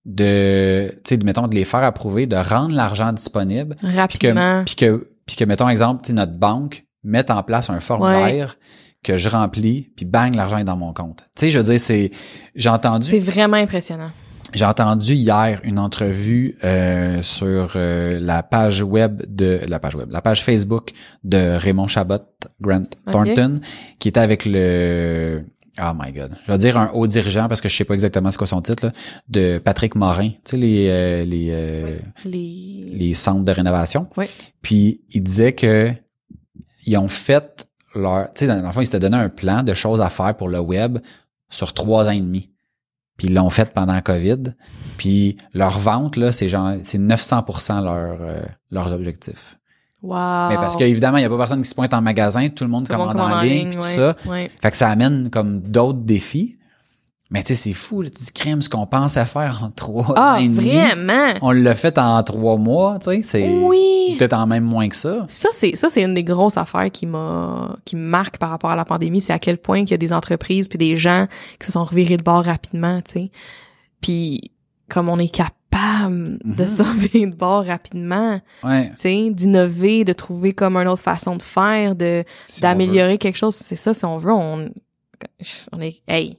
[0.05, 4.63] de, tu sais, de, mettons, de les faire approuver, de rendre l'argent disponible, puis Rapidement.
[4.63, 7.79] que, puis que, puis que, mettons, exemple, tu sais, notre banque mette en place un
[7.79, 8.57] formulaire
[9.03, 11.23] que je remplis, puis bang, l'argent est dans mon compte.
[11.35, 12.11] Tu sais, je veux dire, c'est,
[12.55, 14.11] j'ai entendu, C'est vraiment impressionnant.
[14.53, 20.11] j'ai entendu hier une entrevue euh, sur euh, la page web de la page web,
[20.11, 20.91] la page Facebook
[21.23, 22.19] de Raymond Chabot,
[22.59, 22.83] Grant.
[23.11, 23.59] Thornton,
[23.97, 25.43] qui était avec le
[25.79, 26.35] Oh my god.
[26.45, 28.61] Je vais dire un haut dirigeant parce que je sais pas exactement ce qu'est son
[28.61, 28.91] titre là,
[29.29, 32.89] de Patrick Morin, tu sais les euh, les euh, Les...
[32.91, 34.07] les centres de rénovation.
[34.17, 34.25] Oui.
[34.61, 35.91] Puis il disait que
[36.85, 39.73] ils ont fait leur tu sais dans le fond ils s'étaient donné un plan de
[39.73, 40.99] choses à faire pour le web
[41.49, 42.49] sur trois ans et demi.
[43.17, 44.55] Puis ils l'ont fait pendant la COVID.
[44.97, 48.41] Puis leur vente là, c'est genre c'est 900% leur euh,
[48.71, 49.57] leurs objectifs.
[50.03, 50.49] Wow.
[50.49, 52.69] Mais parce qu'évidemment, il y a pas personne qui se pointe en magasin, tout le
[52.71, 54.15] monde Tout le commande en ligne, puis tout ouais, ça.
[54.27, 54.51] ouais.
[54.61, 56.57] Fait que ça amène comme d'autres défis.
[57.33, 59.69] Mais tu sais, c'est fou, là, tu dis crème, ce qu'on pense à faire en
[59.71, 60.69] trois Ah, ans et demi.
[60.69, 61.33] vraiment?
[61.41, 64.17] On l'a fait en trois mois, tu sais, c'est Oui.
[64.19, 65.25] peut-être en même moins que ça.
[65.29, 68.71] Ça, c'est, ça, c'est une des grosses affaires qui m'a, qui me marque par rapport
[68.71, 71.27] à la pandémie, c'est à quel point il y a des entreprises puis des gens
[71.57, 73.31] qui se sont revirés de bord rapidement, tu sais.
[74.01, 74.51] Puis,
[74.93, 75.51] comme on est capable
[76.43, 76.87] de Mhm.
[76.87, 78.91] revirer de bord rapidement, Ouais.
[79.31, 83.75] d'innover, de trouver comme une autre façon de faire, de, si d'améliorer quelque chose, c'est
[83.75, 84.69] ça, si on veut, on,
[85.71, 86.37] on est, hey,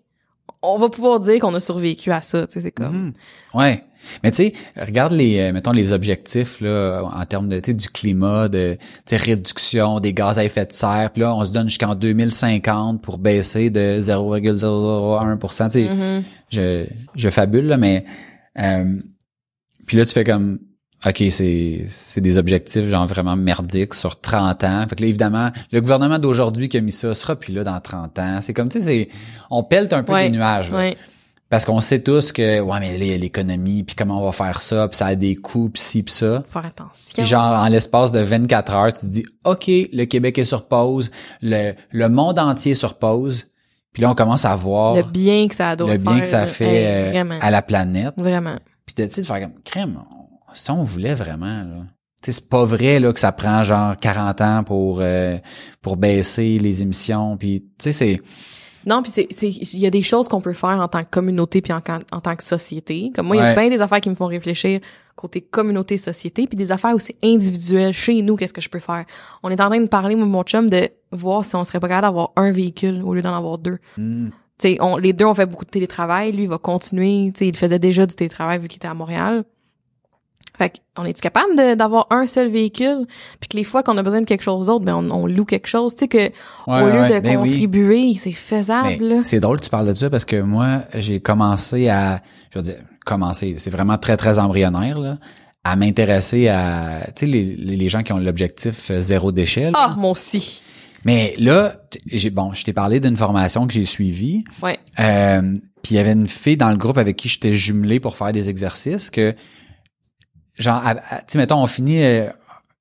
[0.61, 3.13] on va pouvoir dire qu'on a survécu à ça, tu sais, c'est comme, Mhm.
[3.55, 3.85] Ouais.
[4.25, 7.77] Mais tu sais, regarde les, euh, mettons les objectifs là en termes de, tu sais,
[7.77, 11.11] du climat, de, tu sais, réduction des gaz à effet de serre.
[11.13, 15.69] Puis là, on se donne jusqu'en 2050 pour baisser de 0,001%.
[15.69, 16.23] Tu sais, Mhm.
[16.51, 16.85] je,
[17.15, 18.05] je fabule là, mais
[18.59, 19.01] euh,
[19.87, 20.59] puis là tu fais comme
[21.05, 24.85] OK, c'est c'est des objectifs genre vraiment merdiques sur 30 ans.
[24.89, 27.81] Fait que là évidemment, le gouvernement d'aujourd'hui qui a mis ça sera plus là dans
[27.81, 28.39] 30 ans.
[28.41, 29.09] C'est comme tu sais c'est
[29.51, 30.77] on pèle un peu Ouais, des nuages là.
[30.79, 30.97] ouais.
[31.49, 34.25] parce qu'on sait tous que ouais mais là il y a l'économie puis comment on
[34.25, 36.45] va faire ça, puis ça a des coûts puis ci puis ça.
[36.49, 37.15] Faire attention.
[37.15, 40.69] Puis genre en l'espace de 24 heures, tu te dis OK, le Québec est sur
[40.69, 43.47] pause, le le monde entier est sur pause.
[43.93, 46.29] Puis là on commence à voir le bien que ça doit le bien faire, que
[46.29, 47.39] ça fait euh, vraiment.
[47.41, 48.15] à la planète.
[48.17, 48.57] Vraiment.
[48.87, 49.99] Puis de, tu sais, de faire comme crème,
[50.55, 51.85] si on voulait vraiment là.
[52.23, 55.39] Tu sais, c'est pas vrai là que ça prend genre 40 ans pour euh,
[55.81, 58.21] pour baisser les émissions puis tu sais c'est
[58.87, 61.11] Non, puis c'est c'est il y a des choses qu'on peut faire en tant que
[61.11, 61.81] communauté puis en,
[62.13, 63.13] en tant que société.
[63.15, 64.81] Comme moi, il y a bien des affaires qui me font réfléchir
[65.15, 69.05] côté communauté société puis des affaires aussi individuelles chez nous, qu'est-ce que je peux faire?
[69.43, 71.89] On est en train de parler moi mon chum de voir si on serait pas
[71.89, 73.79] capable d'avoir un véhicule au lieu d'en avoir deux.
[73.99, 74.29] hmm,
[74.59, 77.41] Tu sais, on les deux on fait beaucoup de télétravail, lui il va continuer, tu
[77.41, 79.45] sais, il faisait déjà du télétravail vu qu'il était à Montréal.
[80.59, 83.07] Fait qu'on est capable de- d'avoir un seul véhicule,
[83.41, 85.45] puis que les fois qu'on a besoin de quelque chose d'autre, ben on, on loue
[85.47, 86.33] quelque chose, tu sais que ouais,
[86.67, 87.49] au lieu ouais, de ben oui.
[87.49, 89.21] contribuer, c'est faisable là.
[89.25, 92.21] c'est drôle que tu parles de ça parce que moi j'ai commencé à
[92.53, 92.77] je veux dire
[93.07, 95.17] commencer, c'est vraiment très très embryonnaire là
[95.65, 99.71] à m'intéresser à tu sais les, les gens qui ont l'objectif euh, zéro déchet.
[99.71, 99.73] là.
[99.75, 100.61] Ah, moi aussi.
[101.05, 101.77] Mais là,
[102.13, 104.45] j'ai bon, je t'ai parlé d'une formation que j'ai suivie.
[104.61, 104.79] Ouais.
[105.01, 105.41] Euh,
[105.83, 108.31] puis il y avait une fille dans le groupe avec qui j'étais jumelé pour faire
[108.33, 109.35] des exercices que
[110.59, 112.29] genre tu sais mettons on finit euh,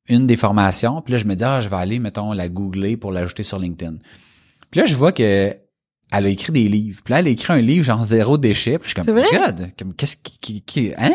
[0.07, 2.97] une des formations, puis là je me dis ah je vais aller mettons la googler
[2.97, 3.95] pour l'ajouter sur LinkedIn.
[4.69, 5.55] Puis là je vois que
[6.13, 7.01] elle a écrit des livres.
[7.03, 9.28] Puis là elle a écrit un livre genre zéro déchet, puis je suis comme vrai?
[9.32, 11.11] God, comme qu'est-ce qui, qui, qui- hein?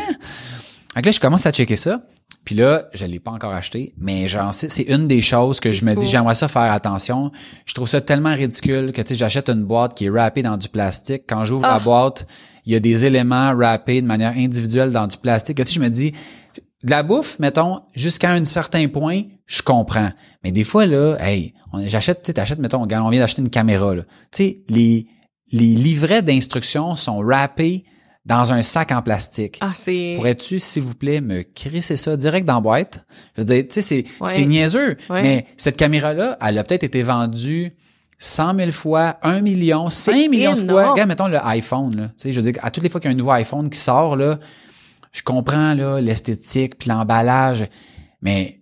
[0.95, 2.03] Que là je commence à checker ça.
[2.45, 5.73] Puis là, je l'ai pas encore acheté, mais genre c'est c'est une des choses que
[5.73, 7.33] je me dis j'aimerais ça faire attention.
[7.65, 10.57] Je trouve ça tellement ridicule que tu sais j'achète une boîte qui est wrappée dans
[10.57, 11.25] du plastique.
[11.29, 11.75] Quand j'ouvre Ah.
[11.75, 12.27] la boîte,
[12.65, 15.57] il y a des éléments wrappés de manière individuelle dans du plastique.
[15.59, 16.13] Tu sais je me dis
[16.87, 20.11] de la bouffe, mettons, jusqu'à un certain point, je comprends.
[20.43, 23.51] Mais des fois, là, hey, on- j'achète, tu sais, t'achètes, mettons, on vient d'acheter une
[23.51, 24.03] caméra, là.
[24.03, 25.07] Tu sais, les,
[25.53, 27.85] les livrets d'instructions sont wrappés
[28.25, 29.59] dans un sac en plastique.
[29.61, 30.15] Ah, c'est...
[30.17, 33.07] Pourrais-tu, s'il vous plaît, me crisser ça direct dans la boîte?
[33.37, 34.29] Je veux dire, tu sais, c'est, Ouais.
[34.29, 34.97] c'est niaiseux.
[35.11, 35.23] Ouais.
[35.23, 37.73] Mais cette caméra-là, elle a peut-être été vendue
[38.19, 40.91] 100 000 fois, 1 million, 5 C'est millions de fois.
[40.91, 42.07] Regarde, mettons le iPhone, là.
[42.09, 43.71] Tu sais, je veux dire, à toutes les fois qu'il y a un nouveau iPhone
[43.71, 44.39] qui sort, là,
[45.17, 47.67] je comprends, là, l'esthétique puis l'emballage.
[48.21, 48.61] Mais,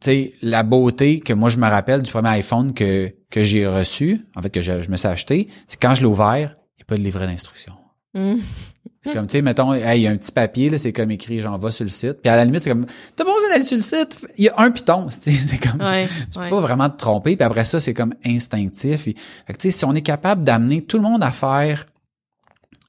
[0.00, 3.66] tu sais, la beauté que moi, je me rappelle du premier iPhone que, que j'ai
[3.66, 6.80] reçu, en fait, que je, je me suis acheté, c'est quand je l'ai ouvert, il
[6.80, 7.74] n'y a pas de livret d'instruction.
[8.14, 8.36] Hmm.
[9.02, 11.10] C'est comme, tu sais, mettons, hey, il y a un petit papier, là, c'est comme
[11.10, 12.20] écrit, j'en va sur le site.
[12.20, 12.84] Puis à la limite, c'est comme,
[13.16, 14.26] t'as pas besoin d'aller sur le site.
[14.36, 16.50] Il y a un piton, c'est comme, Ouais, tu ouais.
[16.50, 17.34] peux pas vraiment te tromper.
[17.34, 19.04] Puis après ça, c'est comme instinctif.
[19.04, 21.86] Fait que, tu sais, si on est capable d'amener tout le monde à faire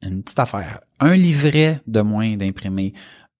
[0.01, 2.93] une petite affaire, un livret de moins d'imprimer,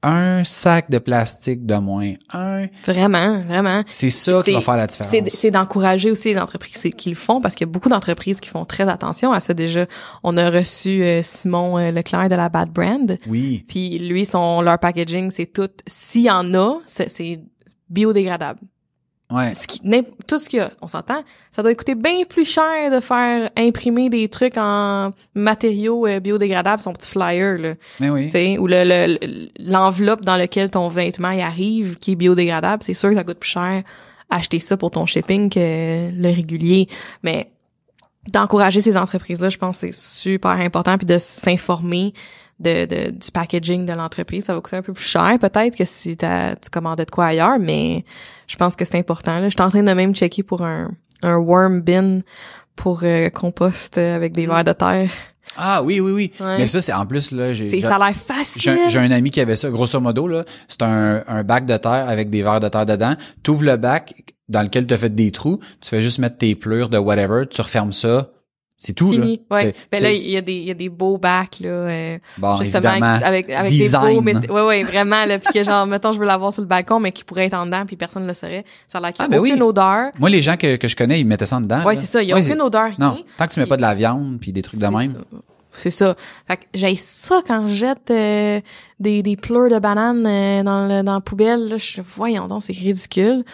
[0.04, 3.84] un sac de plastique de moins, un, Vraiment, vraiment.
[3.92, 5.14] c'est ça qui va faire la différence.
[5.30, 8.50] C'est d'encourager aussi les entreprises qui le font parce qu'il y a beaucoup d'entreprises qui
[8.50, 9.86] font très attention à ça déjà.
[10.24, 13.18] On a reçu euh, Simon euh, Leclerc de la Bad Brand.
[13.28, 13.64] Oui.
[13.68, 15.70] Puis lui, son leur packaging, c'est tout.
[15.86, 17.42] S'il y en a, c'est
[17.90, 18.60] biodégradable.
[19.32, 19.54] Ouais.
[19.54, 22.46] Ce qui, n'im- tout ce qu'il y a, on s'entend, ça doit coûter bien plus
[22.46, 28.10] cher de faire imprimer des trucs en matériaux euh, biodégradables, son petit flyer là, Mais
[28.10, 28.26] oui.
[28.26, 32.84] tu sais, ou le le- l'enveloppe dans lequel ton vêtement y arrive qui est biodégradable,
[32.84, 33.84] c'est sûr que ça coûte plus cher
[34.30, 36.88] acheter ça pour ton shipping que le régulier,
[37.24, 37.52] mais
[38.32, 42.14] d'encourager ces entreprises là, je pense que c'est super important puis de s'informer
[42.62, 45.86] de, de du packaging de l'entreprise, ça va coûter un peu plus cher peut-être que
[45.86, 48.06] si t'as- tu commandais de quoi ailleurs, mais
[48.48, 49.46] je pense que c'est important là.
[49.46, 50.90] Je suis en train de même checker pour un
[51.24, 52.20] un worm bin
[52.76, 55.10] pour euh, compost euh, avec des vers de terre.
[55.58, 56.32] Ah oui, oui, oui.
[56.40, 56.58] Ouais.
[56.60, 57.82] Mais ça, c'est en plus, là, j'ai.
[57.82, 58.78] Ça a l'air facile.
[58.88, 60.46] j'ai un ami qui avait ça, grosso modo, là.
[60.70, 63.16] C'est un, un bac de terre avec des verres de terre dedans.
[63.44, 64.14] Tu ouvres le bac
[64.48, 65.60] dans lequel tu as fait des trous.
[65.82, 67.46] Tu fais juste mettre tes plures de whatever.
[67.50, 68.30] Tu refermes ça.
[68.84, 69.40] C'est tout, Fini.
[69.52, 69.58] là.
[69.58, 69.76] Ouais.
[69.92, 72.58] Ben là, il y a des, il y a des beaux bacs, là, euh, bon,
[72.58, 74.08] justement, avec, avec Design.
[74.08, 76.64] des beaux, mét- ouais, ouais, vraiment, là, puis que genre, mettons, je veux l'avoir sur
[76.64, 78.66] le balcon, mais qui pourrait être en dedans, puis personne ne le saurait.
[78.88, 79.52] Ça a l'air qu'il y a Ah, ben oui.
[79.52, 80.10] aucune odeur.
[80.18, 81.84] Moi, les gens que, que je connais, ils mettaient ça dedans.
[81.84, 82.96] Ouais, c'est ça, il y a Ouais, aucune odeur, rien.
[82.98, 85.12] Non, tant que tu mets pas de la viande puis des trucs de C'est même.
[85.14, 85.38] ça.
[85.74, 86.16] C'est ça.
[86.48, 88.60] Fait que j'ai ça quand je jette euh,
[89.00, 91.70] des, des pleurs de bananes euh, dans, le, dans la poubelle.
[91.70, 93.46] Là, je voyons donc, c'est ridicule.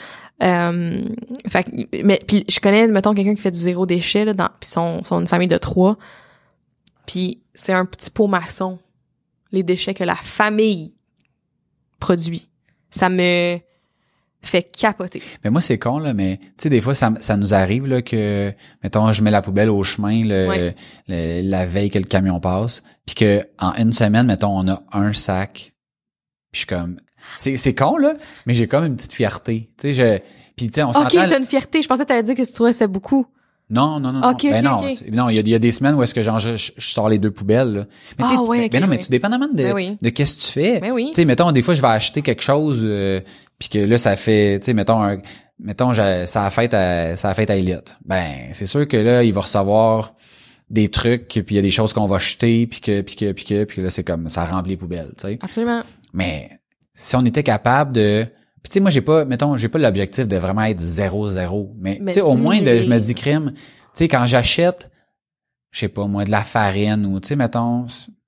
[0.43, 1.01] Euh,
[1.49, 1.65] fait
[2.03, 5.03] mais puis je connais, mettons, quelqu'un qui fait du zéro déchet, là, dans, puis sont,
[5.03, 5.97] sont une famille de trois.
[7.05, 8.79] Puis c'est un petit pot maçon,
[9.51, 10.93] les déchets que la famille
[11.99, 12.47] produit.
[12.89, 13.57] Ça me
[14.41, 15.21] fait capoter.
[15.43, 18.01] Mais moi, c'est con, là, mais tu sais, des fois, ça, ça nous arrive là,
[18.01, 20.75] que, mettons, je mets la poubelle au chemin le, Ouais.
[21.07, 24.83] le- la veille que le camion passe, puis que en une semaine, mettons, on a
[24.93, 25.73] un sac.
[26.51, 26.97] Puis je suis comme...
[27.35, 28.13] C'est, c'est con, là,
[28.45, 29.69] mais j'ai comme une petite fierté.
[29.77, 30.19] Tu sais, je...
[30.55, 31.81] Puis tu sais, on Ok, t'as une fierté.
[31.81, 33.27] Je pensais que t'allais dire que tu trouvais ça beaucoup.
[33.69, 34.29] Non, non, non, non.
[34.29, 36.23] Ok, ben non, non, il y a, il y a des semaines où est-ce que
[36.23, 37.73] genre je, je- je sors les deux poubelles.
[37.73, 37.85] Là.
[38.17, 39.03] Mais Ah ben- ben non, mais ouais.
[39.03, 39.97] tout dépendamment de, Ben oui.
[40.01, 40.79] de qu'est-ce que tu fais.
[40.79, 41.07] Ben oui.
[41.07, 43.19] Tu sais, mettons, des fois, je vais acheter quelque chose, euh,
[43.59, 45.17] puis que là, ça fait, tu sais, mettons, un,
[45.59, 47.81] mettons, ça a fait à, ça a fait à Elliot.
[48.05, 50.13] Ben, c'est sûr que là, il va recevoir
[50.69, 53.31] des trucs, puis il y a des choses qu'on va jeter, puis que, puis que,
[53.33, 55.39] puis que, puis là, c'est comme, ça remplit les poubelles, tu sais.
[55.41, 55.81] Absolument.
[56.13, 56.56] Mais
[56.97, 58.25] si on était capable de
[58.63, 61.71] puis tu sais moi j'ai pas mettons j'ai pas l'objectif de vraiment être zéro zéro
[61.79, 63.59] mais, Mais tu sais au moins de je me dis crime tu
[63.93, 64.89] sais quand j'achète
[65.71, 67.85] je sais pas moi de la farine ou tu sais mettons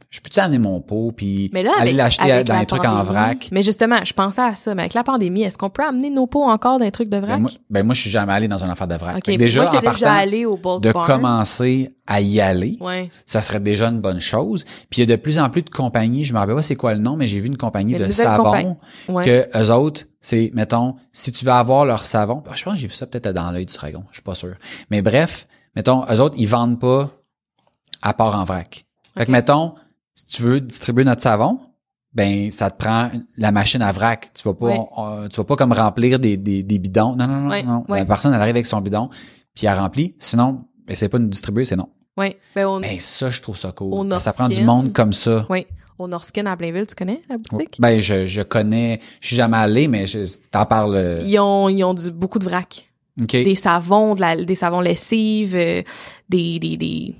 [0.10, 3.50] je peux-tu amener mon pot puis Mais là, aller l'acheter dans les trucs en vrac?
[3.52, 4.74] Mais justement, je pensais à ça.
[4.74, 7.18] Mais avec la pandémie, est-ce qu'on peut amener nos pots encore dans les trucs de
[7.18, 7.36] vrac?
[7.36, 9.70] ben moi, ben moi je suis jamais allé dans une affaire de vrac déjà moi,
[9.70, 11.06] en j'étais déjà partant allé au bulk de barn.
[11.06, 13.12] commencer à y aller Ouais.
[13.28, 15.70] ça serait déjà une bonne chose puis il y a de plus en plus de
[15.70, 18.10] compagnies je me rappelle pas c'est quoi le nom mais j'ai vu une compagnie de
[18.10, 18.74] savon compagnie.
[19.10, 19.24] Ouais.
[19.26, 22.88] que eux autres, c'est, mettons, si tu veux avoir leur savon, je pense que j'ai
[22.88, 24.56] vu ça peut-être dans l'œil du dragon, je suis pas sûr.
[24.90, 27.10] Mais bref, mettons, eux autres, ils vendent pas
[28.02, 28.86] à part en vrac.
[29.18, 29.76] Fait que, mettons,
[30.20, 31.60] si tu veux distribuer notre savon,
[32.14, 34.32] ben, ça te prend la machine à vrac.
[34.34, 37.16] Tu vas pas, tu vas pas comme remplir des, des, des bidons.
[37.16, 37.86] Non, non, non, non.
[37.96, 39.10] La personne, elle arrive avec son bidon,
[39.56, 40.16] puis elle remplit.
[40.20, 41.90] Sinon, essaie pas de nous distribuer, c'est non.
[42.18, 42.38] Ouais.
[42.56, 44.10] Ben, on, Ben, ça, je trouve ça cool.
[44.10, 45.46] Que ça prend du monde comme ça.
[45.50, 45.68] ouais.
[46.00, 47.76] Au Norskin à Blainville, tu connais la boutique?
[47.78, 50.96] Ben, je, je connais, je suis jamais allé, mais je, t'en parles.
[50.96, 52.90] euh, Ils ont, ils ont du, beaucoup de vrac.
[53.22, 53.32] OK.
[53.32, 55.84] Des savons, de la, des savons lessives, euh,
[56.30, 57.16] des, des, des,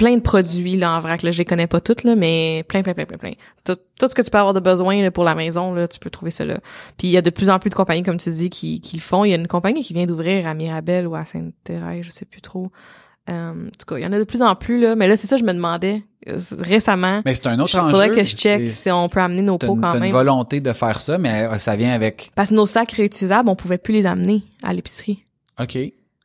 [0.00, 1.30] plein de produits, là, en vrac, là.
[1.30, 3.32] Je les connais pas toutes, là, mais plein, plein, plein, plein, plein.
[3.66, 5.98] Tout, tout ce que tu peux avoir de besoin, là, pour la maison, là, tu
[5.98, 6.58] peux trouver ça là.
[6.96, 8.96] Puis il y a de plus en plus de compagnies, comme tu dis, qui, qui
[8.96, 9.24] le font.
[9.26, 12.24] Il y a une compagnie qui vient d'ouvrir à Mirabel ou à Sainte-Thérèse, je sais
[12.24, 12.70] plus trop.
[13.28, 14.96] Euh, en tout cas, il y en a de plus en plus, là.
[14.96, 17.20] Mais là, c'est ça, je me demandais, euh, récemment.
[17.26, 17.90] Mais c'est un autre Il enjeu.
[17.90, 20.12] faudrait que je check si on peut amener nos pots quand t'as une même.
[20.12, 22.32] volonté de faire ça, mais euh, ça vient avec.
[22.34, 25.24] Parce que nos sacs réutilisables, on pouvait plus les amener à l'épicerie
[25.60, 25.76] OK.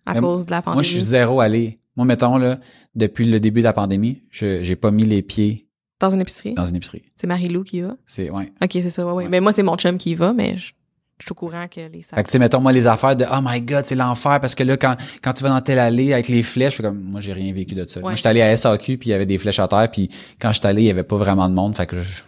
[0.05, 0.75] à Mais cause de la pandémie.
[0.77, 1.77] Moi, je suis zéro allé.
[1.95, 2.59] Moi, mettons, là,
[2.95, 5.67] depuis le début de la pandémie, je j'ai pas mis les pieds
[5.99, 6.53] Dans une épicerie?
[6.53, 7.03] dans une épicerie.
[7.15, 7.95] C'est Marie-Lou qui y va?
[8.05, 8.51] C'est, ouais.
[8.61, 9.23] Ok, c'est ça, ouais, ouais.
[9.23, 9.29] Ouais.
[9.29, 10.73] Mais moi, c'est mon chum qui y va, mais je,
[11.19, 12.19] je suis au courant que les Fait sacs.
[12.19, 14.63] que, tu sais, mettons, moi, les affaires de, oh my god, c'est l'enfer, parce que
[14.63, 17.21] là, quand, quand tu vas dans telle allée avec les flèches, je fais comme, moi,
[17.21, 18.01] j'ai rien vécu de ça.
[18.01, 20.09] Moi, j'étais allé à SAQ, puis il y avait des flèches à terre, puis
[20.41, 22.23] quand j'étais allé, il y avait pas vraiment de monde, fait que je,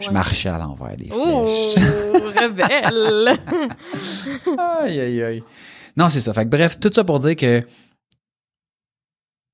[0.00, 0.14] je Ouais.
[0.14, 1.84] marchais à l'envers des Oh, flèches.
[2.42, 3.38] rebelle!
[4.58, 5.42] Aïe, aïe, aïe.
[5.96, 6.32] Non, c'est ça.
[6.32, 7.60] Fait que bref, tout ça pour dire que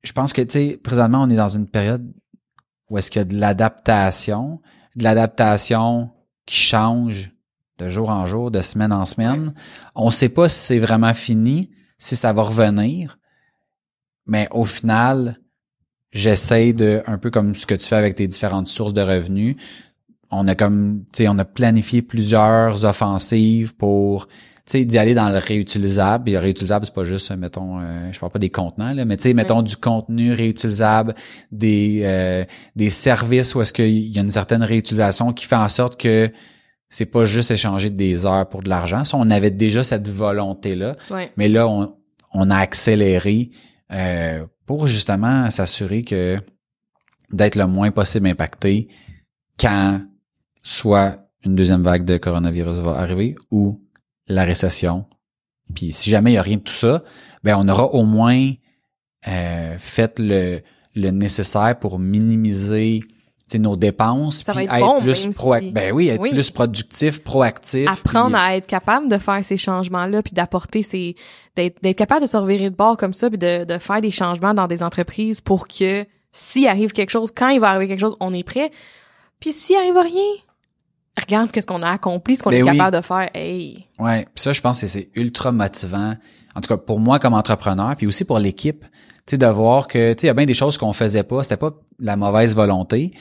[0.03, 2.13] je pense que, tu sais, présentement, on est dans une période
[2.89, 4.61] où est-ce qu'il y a de l'adaptation,
[4.97, 6.11] de l'adaptation
[6.47, 7.33] qui change
[7.79, 9.55] de jour en jour, de semaine en semaine.
[9.95, 13.19] On sait pas si c'est vraiment fini, si ça va revenir,
[14.27, 15.39] mais au final,
[16.11, 19.57] j'essaie de, un peu comme ce que tu fais avec tes différentes sources de revenus,
[20.31, 24.29] on a comme, tu sais, on a planifié plusieurs offensives pour,
[24.73, 26.29] sais, d'y aller dans le réutilisable.
[26.29, 29.17] Et le réutilisable, c'est pas juste, mettons, euh, je parle pas des contenants, là, mais
[29.17, 31.15] tu sais, mettons du contenu réutilisable,
[31.53, 32.45] des euh,
[32.77, 36.31] des services où est-ce qu'il y a une certaine réutilisation qui fait en sorte que
[36.91, 39.05] c'est pas juste échanger des heures pour de l'argent.
[39.05, 41.31] Ça, on avait déjà cette volonté-là, Ouais.
[41.37, 41.95] mais là, on,
[42.33, 43.51] on a accéléré
[43.93, 46.37] euh, pour justement s'assurer que
[47.33, 48.89] d'être le moins possible impacté
[49.61, 50.01] quand
[50.63, 53.81] soit une deuxième vague de coronavirus va arriver ou
[54.29, 55.07] la récession.
[55.75, 57.03] Puis si jamais il y a rien de tout ça,
[57.45, 58.53] ben on aura au moins
[59.27, 60.61] euh, fait le,
[60.95, 63.01] le nécessaire pour minimiser
[63.55, 66.31] nos dépenses Ça va puis être bon, plus proac- si- ben oui, être Oui.
[66.33, 67.89] plus productif, proactif.
[67.89, 71.17] apprendre puis- à être capable de faire ces changements-là, puis d'apporter ces,
[71.57, 74.11] d'être, d'être capable de se revirer de bord comme ça, puis de, de faire des
[74.11, 78.01] changements dans des entreprises pour que s'il arrive quelque chose, quand il va arriver quelque
[78.01, 78.71] chose, on est prêt.
[79.41, 80.33] Puis s'il arrive rien,
[81.19, 82.77] regarde qu'est-ce qu'on a accompli, ce qu'on Ben est oui.
[82.77, 83.29] capable de faire.
[83.35, 86.15] Hey, Ouais, puis ça je pense que c'est ultra motivant.
[86.55, 88.85] En tout cas pour moi comme entrepreneur, puis aussi pour l'équipe,
[89.27, 91.23] tu sais de voir que tu sais il y a bien des choses qu'on faisait
[91.23, 93.13] pas, c'était pas la mauvaise volonté,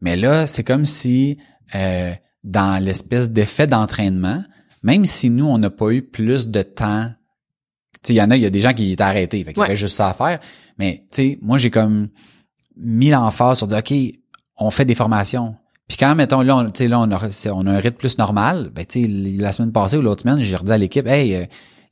[0.00, 1.38] mais là c'est comme si
[1.74, 2.12] euh,
[2.44, 4.42] dans l'espèce d'effet d'entraînement,
[4.82, 7.10] même si nous on n'a pas eu plus de temps,
[8.02, 9.52] tu sais il y en a il y a des gens qui étaient arrêtés, fait
[9.52, 10.38] qu'il y avait juste ça à faire,
[10.78, 12.08] mais tu sais moi j'ai comme
[12.76, 13.92] mis l'emphase sur dire OK,
[14.56, 15.54] on fait des formations.
[15.90, 18.86] Puis quand, mettons, là, on, là, on a, on a un rythme plus normal, ben,
[18.86, 19.08] tu sais,
[19.42, 21.44] la semaine passée ou l'autre semaine, j'ai redit à l'équipe, hey, euh,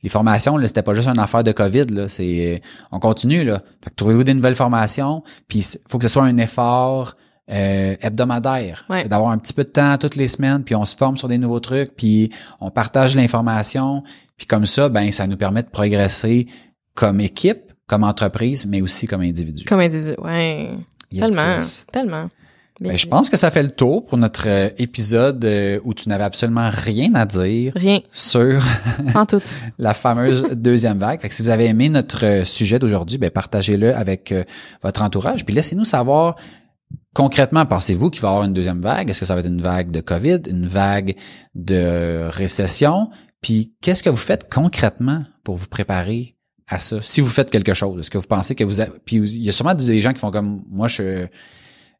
[0.03, 2.57] les formations, là, c'était pas juste une affaire de COVID, là, c'est, euh,
[2.93, 3.61] on continue, là.
[3.83, 7.17] Fait que trouvez-vous des nouvelles formations, puis il faut que ce soit un effort
[7.51, 9.05] euh, hebdomadaire, Ouais.
[9.05, 11.37] d'avoir un petit peu de temps toutes les semaines, puis on se forme sur des
[11.37, 12.29] nouveaux trucs, puis
[12.61, 14.03] on partage l'information,
[14.37, 16.47] puis comme ça, ben, ça nous permet de progresser
[16.93, 19.65] comme équipe, comme entreprise, mais aussi comme individu.
[19.65, 20.69] comme individu, ouais,
[21.11, 21.85] Yes, tellement, yes.
[21.91, 22.29] tellement.
[22.81, 26.07] Ben, je pense que ça fait le tour pour notre euh, épisode euh, où tu
[26.07, 28.63] n'avais absolument rien à dire Rien, sur
[29.15, 29.41] en tout.
[29.77, 31.19] la fameuse deuxième vague.
[31.19, 34.33] Fait que si vous avez aimé notre euh, sujet d'aujourd'hui, ben partagez-le avec
[34.81, 35.45] votre entourage.
[35.45, 36.37] Puis laissez-nous savoir
[37.13, 39.09] concrètement, pensez-vous qu'il va y avoir une deuxième vague?
[39.09, 41.15] Est-ce que ça va être une vague de COVID, une vague
[41.55, 43.09] de récession?
[43.41, 47.01] Puis qu'est-ce que vous faites concrètement pour vous préparer à ça?
[47.01, 48.91] Si vous faites quelque chose, est-ce que vous pensez que vous avez...
[49.03, 51.27] Puis il y a sûrement des gens qui font comme moi, je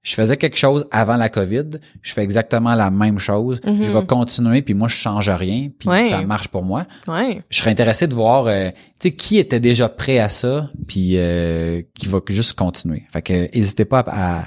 [0.01, 1.71] je faisais quelque chose avant la COVID,
[2.01, 3.83] je fais exactement la même chose, Mhm.
[3.83, 6.07] je vais continuer, puis moi je change rien, puis Ouais.
[6.07, 6.85] ça marche pour moi.
[7.07, 8.69] Ouais, Je serais intéressé de voir, euh,
[8.99, 13.03] tu sais, qui était déjà prêt à ça, puis euh, qui va juste continuer.
[13.11, 14.43] Fait que n'hésitez pas à,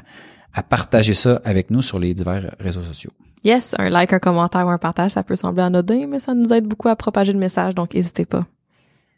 [0.54, 3.10] à partager ça avec nous sur les divers réseaux sociaux.
[3.44, 6.52] yes, un like, un commentaire ou un partage, ça peut sembler anodin, mais ça nous
[6.52, 8.46] aide beaucoup à propager le message, donc n'hésitez pas.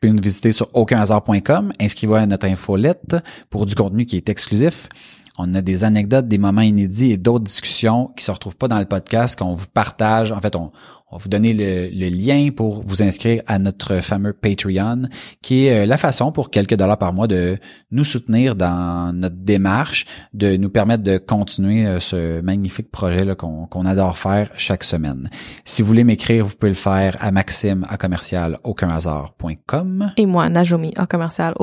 [0.03, 3.17] Nous visiter sur aucunhasard.com, inscrivez-vous à notre infolette
[3.49, 4.89] pour du contenu qui est exclusif.
[5.39, 8.79] On a des anecdotes, des moments inédits et d'autres discussions qui se retrouvent pas dans
[8.79, 10.31] le podcast qu'on vous partage.
[10.31, 10.71] En fait, on,
[11.15, 15.03] va vous donner le, lien pour vous inscrire à notre fameux Patreon,
[15.43, 17.57] qui est euh, la façon pour quelques dollars par mois de
[17.91, 23.87] nous soutenir dans notre démarche, de nous permettre de continuer euh, ce magnifique projet qu'on
[23.87, 25.31] adore faire chaque semaine.
[25.65, 28.59] Si vous voulez m'écrire, vous pouvez le faire à maxime à commercial.
[30.17, 31.55] Et moi, Najomi, à commercial.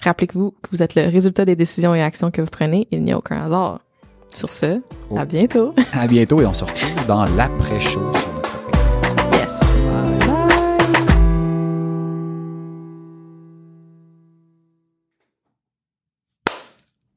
[0.00, 2.88] Rappelez-vous que vous êtes le résultat des décisions et actions que vous prenez.
[2.90, 3.85] Il n'y a aucun hasard.
[4.34, 5.18] Sur ce, Oh.
[5.18, 5.74] à bientôt.
[5.92, 9.32] À bientôt et on se retrouve dans l'après-show sur notre page.
[9.32, 9.60] Yes.
[9.90, 10.18] Bye.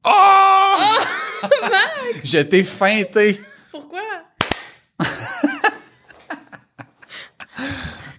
[0.04, 0.76] Oh!
[2.24, 3.40] Je t'ai feinté.
[3.70, 4.00] Pourquoi?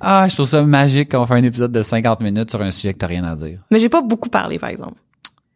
[0.03, 2.71] Ah, je trouve ça magique quand on fait un épisode de 50 minutes sur un
[2.71, 3.59] sujet que t'as rien à dire.
[3.69, 4.95] Mais j'ai pas beaucoup parlé, par exemple.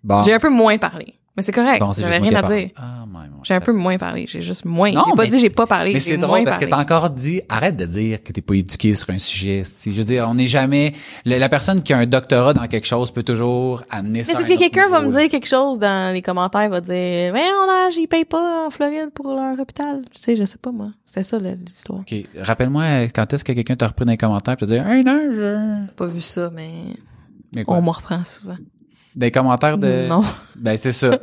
[0.04, 0.22] Bon.
[0.22, 1.16] J'ai un peu moins parlé.
[1.38, 1.84] Mais c'est correct.
[1.98, 2.70] J'avais rien à dire.
[2.78, 3.02] Ah.
[3.44, 4.26] J'ai un peu moins parlé.
[4.28, 4.92] J'ai juste moins.
[4.92, 5.94] Non, J'ai pas mais- dit j'ai pas parlé.
[5.94, 8.96] Mais c'est drôle parce que t'as encore dit, arrête de dire que t'es pas éduqué
[8.96, 9.64] sur un sujet.
[9.66, 10.94] Si, je veux dire, on n'est jamais,
[11.26, 14.40] le- la personne qui a un doctorat dans quelque chose peut toujours amener ça Mais
[14.40, 17.44] parce un que quelqu'un va me dire quelque chose dans les commentaires, va dire, mais
[17.66, 20.02] on a, j'y paye pas en Floride pour leur hôpital.
[20.14, 20.88] Tu sais, je sais pas, moi.
[21.06, 22.00] C'était ça, l'histoire.
[22.00, 22.16] OK.
[22.40, 25.20] Rappelle-moi quand est-ce que quelqu'un t'a repris dans les commentaires et t'a dit Hey non,
[25.34, 25.82] je.
[25.86, 26.70] J'ai pas vu ça, mais
[27.56, 27.78] Mais quoi?
[27.78, 28.58] on m'en reprend souvent.
[29.16, 30.07] Des commentaires de.
[30.07, 30.24] Non.
[30.55, 31.18] Ben c'est ça.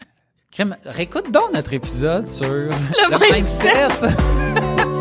[0.50, 2.68] Crème, réécoute donc notre épisode sur le,
[3.30, 3.88] mindset.
[3.88, 4.97] mindset.